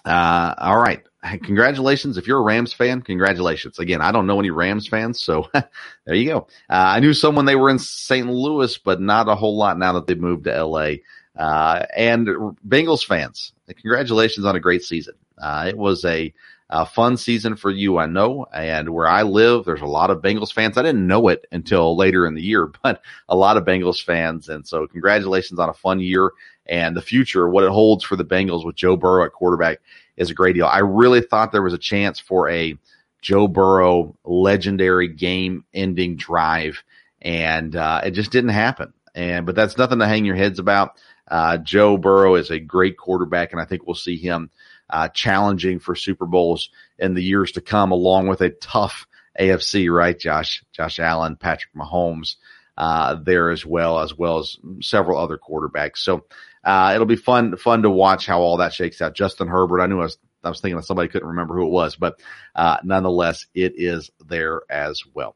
Uh, 0.06 0.56
all 0.58 0.80
right. 0.80 1.04
Congratulations. 1.44 2.18
If 2.18 2.26
you're 2.26 2.40
a 2.40 2.44
Rams 2.44 2.74
fan, 2.74 3.02
congratulations. 3.04 3.78
Again, 3.78 4.02
I 4.02 4.12
don't 4.12 4.26
know 4.26 4.40
any 4.40 4.50
Rams 4.50 4.88
fans, 4.88 5.22
so 5.22 5.48
there 5.54 6.16
you 6.16 6.26
go. 6.26 6.38
Uh, 6.70 6.96
I 6.96 7.00
knew 7.00 7.14
someone 7.14 7.46
they 7.46 7.56
were 7.56 7.70
in 7.70 7.78
St. 7.78 8.28
Louis, 8.28 8.76
but 8.80 9.00
not 9.00 9.30
a 9.30 9.36
whole 9.36 9.56
lot 9.56 9.78
now 9.78 9.94
that 9.94 10.08
they've 10.08 10.20
moved 10.20 10.46
to 10.46 10.66
LA. 10.66 10.94
Uh, 11.38 11.86
and 11.96 12.28
Bengals 12.68 13.06
fans, 13.06 13.54
congratulations 13.68 14.46
on 14.46 14.56
a 14.56 14.60
great 14.60 14.82
season. 14.84 15.14
Uh, 15.38 15.66
it 15.68 15.78
was 15.78 16.04
a, 16.06 16.34
a, 16.72 16.86
fun 16.86 17.18
season 17.18 17.56
for 17.56 17.70
you, 17.70 17.98
I 17.98 18.06
know. 18.06 18.46
And 18.54 18.90
where 18.90 19.08
I 19.08 19.24
live, 19.24 19.66
there's 19.66 19.82
a 19.82 19.86
lot 19.86 20.10
of 20.10 20.22
Bengals 20.22 20.54
fans. 20.54 20.78
I 20.78 20.82
didn't 20.82 21.06
know 21.06 21.28
it 21.28 21.46
until 21.52 21.96
later 21.96 22.26
in 22.26 22.34
the 22.34 22.42
year, 22.42 22.72
but 22.84 23.02
a 23.30 23.36
lot 23.36 23.58
of 23.58 23.66
Bengals 23.66 24.04
fans. 24.04 24.50
And 24.50 24.68
so 24.68 24.88
congratulations 24.88 25.60
on 25.60 25.70
a 25.70 25.74
fun 25.74 26.00
year 26.00 26.32
and 26.68 26.96
the 26.96 27.02
future, 27.02 27.50
what 27.50 27.64
it 27.64 27.72
holds 27.72 28.04
for 28.04 28.16
the 28.16 28.26
Bengals 28.26 28.66
with 28.66 28.76
Joe 28.76 28.96
Burrow 28.96 29.26
at 29.26 29.34
quarterback 29.34 29.80
is 30.18 30.30
a 30.30 30.36
great 30.36 30.56
deal. 30.56 30.68
I 30.68 30.80
really 30.80 31.22
thought 31.22 31.52
there 31.52 31.62
was 31.62 31.74
a 31.74 31.78
chance 31.78 32.20
for 32.20 32.50
a 32.50 32.78
Joe 33.22 33.48
Burrow 33.48 34.16
legendary 34.24 35.08
game 35.08 35.64
ending 35.74 36.16
drive 36.16 36.84
and 37.22 37.76
uh, 37.76 38.02
it 38.04 38.12
just 38.12 38.32
didn't 38.32 38.50
happen. 38.50 38.94
And 39.14 39.46
but 39.46 39.56
that's 39.56 39.78
nothing 39.78 40.00
to 40.00 40.08
hang 40.08 40.26
your 40.26 40.36
heads 40.36 40.60
about. 40.60 40.98
Uh, 41.28 41.58
Joe 41.58 41.98
Burrow 41.98 42.36
is 42.36 42.50
a 42.50 42.60
great 42.60 42.98
quarterback, 42.98 43.52
and 43.52 43.62
I 43.62 43.66
think 43.66 43.86
we'll 43.86 43.96
see 43.96 44.18
him 44.18 44.50
uh, 44.92 45.08
challenging 45.08 45.80
for 45.80 45.96
Super 45.96 46.26
Bowls 46.26 46.70
in 47.00 47.14
the 47.14 47.24
years 47.24 47.54
to 47.54 47.62
come, 47.62 47.92
along 47.92 48.28
with 48.28 48.42
a 48.42 48.50
tough 48.50 49.08
AFC. 49.40 49.92
Right, 49.92 50.18
Josh, 50.18 50.64
Josh 50.74 51.00
Allen, 51.00 51.36
Patrick 51.36 51.74
Mahomes 51.74 52.36
uh, 52.78 53.16
there 53.16 53.52
as 53.52 53.66
well, 53.66 54.00
as 54.00 54.18
well 54.18 54.40
as 54.40 54.58
several 54.82 55.20
other 55.20 55.38
quarterbacks. 55.38 55.98
So 55.98 56.26
uh, 56.64 56.92
it'll 56.94 57.06
be 57.06 57.16
fun 57.16 57.58
fun 57.58 57.84
to 57.84 57.90
watch 57.90 58.26
how 58.26 58.42
all 58.42 58.58
that 58.58 58.74
shakes 58.74 59.02
out. 59.02 59.16
Justin 59.16 59.48
Herbert, 59.48 59.82
I 59.82 59.88
knew 59.88 60.00
I 60.00 60.04
was 60.04 60.18
I 60.44 60.50
was 60.50 60.62
thinking 60.62 60.78
that 60.78 60.86
somebody 60.86 61.08
couldn't 61.08 61.28
remember 61.28 61.56
who 61.56 61.68
it 61.68 61.72
was, 61.72 61.96
but 61.96 62.20
uh, 62.56 62.78
nonetheless, 62.84 63.46
it 63.54 63.74
is 63.78 64.10
there 64.26 64.62
as 64.70 65.04
well. 65.14 65.36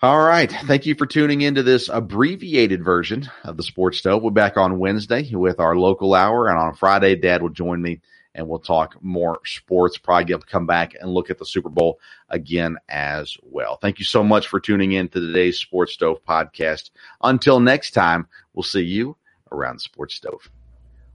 All 0.00 0.18
right. 0.18 0.52
Thank 0.52 0.86
you 0.86 0.94
for 0.94 1.06
tuning 1.06 1.40
into 1.40 1.64
this 1.64 1.88
abbreviated 1.88 2.84
version 2.84 3.28
of 3.42 3.56
the 3.56 3.64
Sports 3.64 3.98
Stove. 3.98 4.22
We're 4.22 4.30
back 4.30 4.56
on 4.56 4.78
Wednesday 4.78 5.34
with 5.34 5.58
our 5.58 5.74
local 5.74 6.14
hour, 6.14 6.48
and 6.48 6.58
on 6.58 6.74
Friday, 6.74 7.16
Dad 7.16 7.42
will 7.42 7.48
join 7.48 7.82
me 7.82 8.00
and 8.34 8.48
we'll 8.48 8.58
talk 8.58 8.96
more 9.02 9.40
sports. 9.44 9.98
Probably 9.98 10.34
come 10.46 10.66
back 10.66 10.94
and 10.98 11.12
look 11.12 11.30
at 11.30 11.38
the 11.38 11.46
Super 11.46 11.68
Bowl 11.68 11.98
again 12.28 12.76
as 12.88 13.36
well. 13.42 13.76
Thank 13.76 13.98
you 13.98 14.04
so 14.04 14.22
much 14.22 14.48
for 14.48 14.60
tuning 14.60 14.92
in 14.92 15.08
to 15.08 15.20
today's 15.20 15.58
Sports 15.58 15.94
Stove 15.94 16.24
podcast. 16.24 16.90
Until 17.22 17.60
next 17.60 17.92
time, 17.92 18.28
we'll 18.54 18.62
see 18.62 18.82
you 18.82 19.16
around 19.50 19.76
the 19.76 19.80
Sports 19.80 20.14
Stove. 20.14 20.50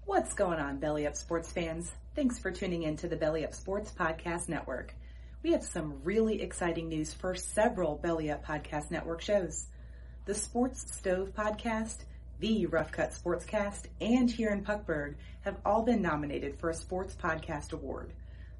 What's 0.06 0.34
going 0.34 0.60
on, 0.60 0.80
Belly 0.80 1.08
Up 1.08 1.16
Sports 1.16 1.52
fans? 1.52 1.92
Thanks 2.16 2.38
for 2.38 2.52
tuning 2.52 2.84
in 2.84 2.98
to 2.98 3.08
the 3.08 3.16
Belly 3.16 3.46
Up 3.46 3.54
Sports 3.54 3.92
Podcast 3.98 4.50
Network. 4.50 4.94
We 5.44 5.52
have 5.54 5.64
some 5.64 6.02
really 6.04 6.42
exciting 6.42 6.90
news 6.90 7.14
for 7.14 7.36
several 7.36 7.96
Belly 7.96 8.30
Up 8.30 8.46
Podcast 8.46 8.92
Network 8.92 9.22
shows. 9.22 9.68
The 10.26 10.36
Sports 10.36 10.86
Stove 10.96 11.34
Podcast, 11.36 11.96
the 12.44 12.66
Rough 12.66 12.92
Cut 12.92 13.12
Sportscast, 13.12 13.86
and 14.02 14.30
Here 14.30 14.50
in 14.50 14.66
Puckburg 14.66 15.16
have 15.46 15.56
all 15.66 15.82
been 15.82 16.02
nominated 16.02 16.60
for 16.60 16.70
a 16.70 16.74
Sports 16.74 17.16
Podcast 17.16 17.72
Award. 17.72 18.12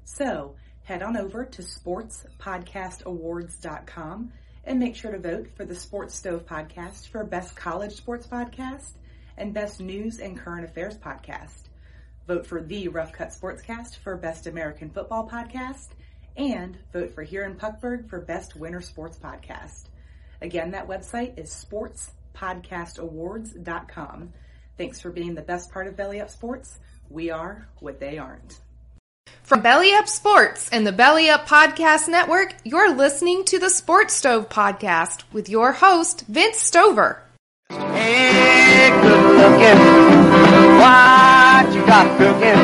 So 0.04 0.54
head 0.84 1.02
on 1.02 1.18
over 1.18 1.44
to 1.44 1.60
sportspodcastawards.com 1.60 4.32
and 4.64 4.78
make 4.78 4.96
sure 4.96 5.12
to 5.12 5.18
vote 5.18 5.48
for 5.54 5.66
the 5.66 5.74
Sports 5.74 6.14
Stove 6.14 6.46
Podcast 6.46 7.08
for 7.08 7.24
Best 7.24 7.54
College 7.56 7.92
Sports 7.92 8.26
Podcast 8.26 8.92
and 9.36 9.52
Best 9.52 9.80
News 9.80 10.18
and 10.18 10.38
Current 10.38 10.64
Affairs 10.64 10.96
Podcast. 10.96 11.64
Vote 12.26 12.46
for 12.46 12.62
the 12.62 12.88
Rough 12.88 13.12
Cut 13.12 13.36
Sportscast 13.38 13.98
for 13.98 14.16
Best 14.16 14.46
American 14.46 14.88
Football 14.88 15.28
Podcast 15.28 15.88
and 16.38 16.78
vote 16.90 17.12
for 17.12 17.22
Here 17.22 17.44
in 17.44 17.56
Puckburg 17.56 18.08
for 18.08 18.22
Best 18.22 18.56
Winter 18.56 18.80
Sports 18.80 19.18
Podcast. 19.22 19.88
Again, 20.40 20.70
that 20.70 20.88
website 20.88 21.38
is 21.38 21.52
sportspodcastawards.com. 22.34 24.32
Thanks 24.76 25.00
for 25.00 25.10
being 25.10 25.34
the 25.34 25.42
best 25.42 25.70
part 25.72 25.86
of 25.86 25.96
Belly 25.96 26.20
Up 26.20 26.30
Sports. 26.30 26.78
We 27.08 27.30
are 27.30 27.68
what 27.80 28.00
they 28.00 28.18
aren't. 28.18 28.60
From 29.42 29.60
Belly 29.60 29.92
Up 29.94 30.08
Sports 30.08 30.68
and 30.70 30.86
the 30.86 30.92
Belly 30.92 31.28
Up 31.28 31.46
Podcast 31.46 32.08
Network, 32.08 32.54
you're 32.64 32.94
listening 32.94 33.44
to 33.46 33.58
the 33.58 33.70
Sports 33.70 34.14
Stove 34.14 34.48
Podcast 34.48 35.22
with 35.32 35.48
your 35.48 35.72
host, 35.72 36.24
Vince 36.26 36.58
Stover. 36.58 37.22
Hey, 37.70 38.90
good 39.02 39.36
looking. 39.36 39.78
What 40.78 41.74
you 41.74 41.86
got 41.86 42.18
cooking? 42.18 42.54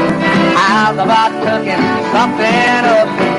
How's 0.56 0.94
about 0.96 1.32
cooking 1.42 1.80
something 2.12 2.84
up? 2.84 3.29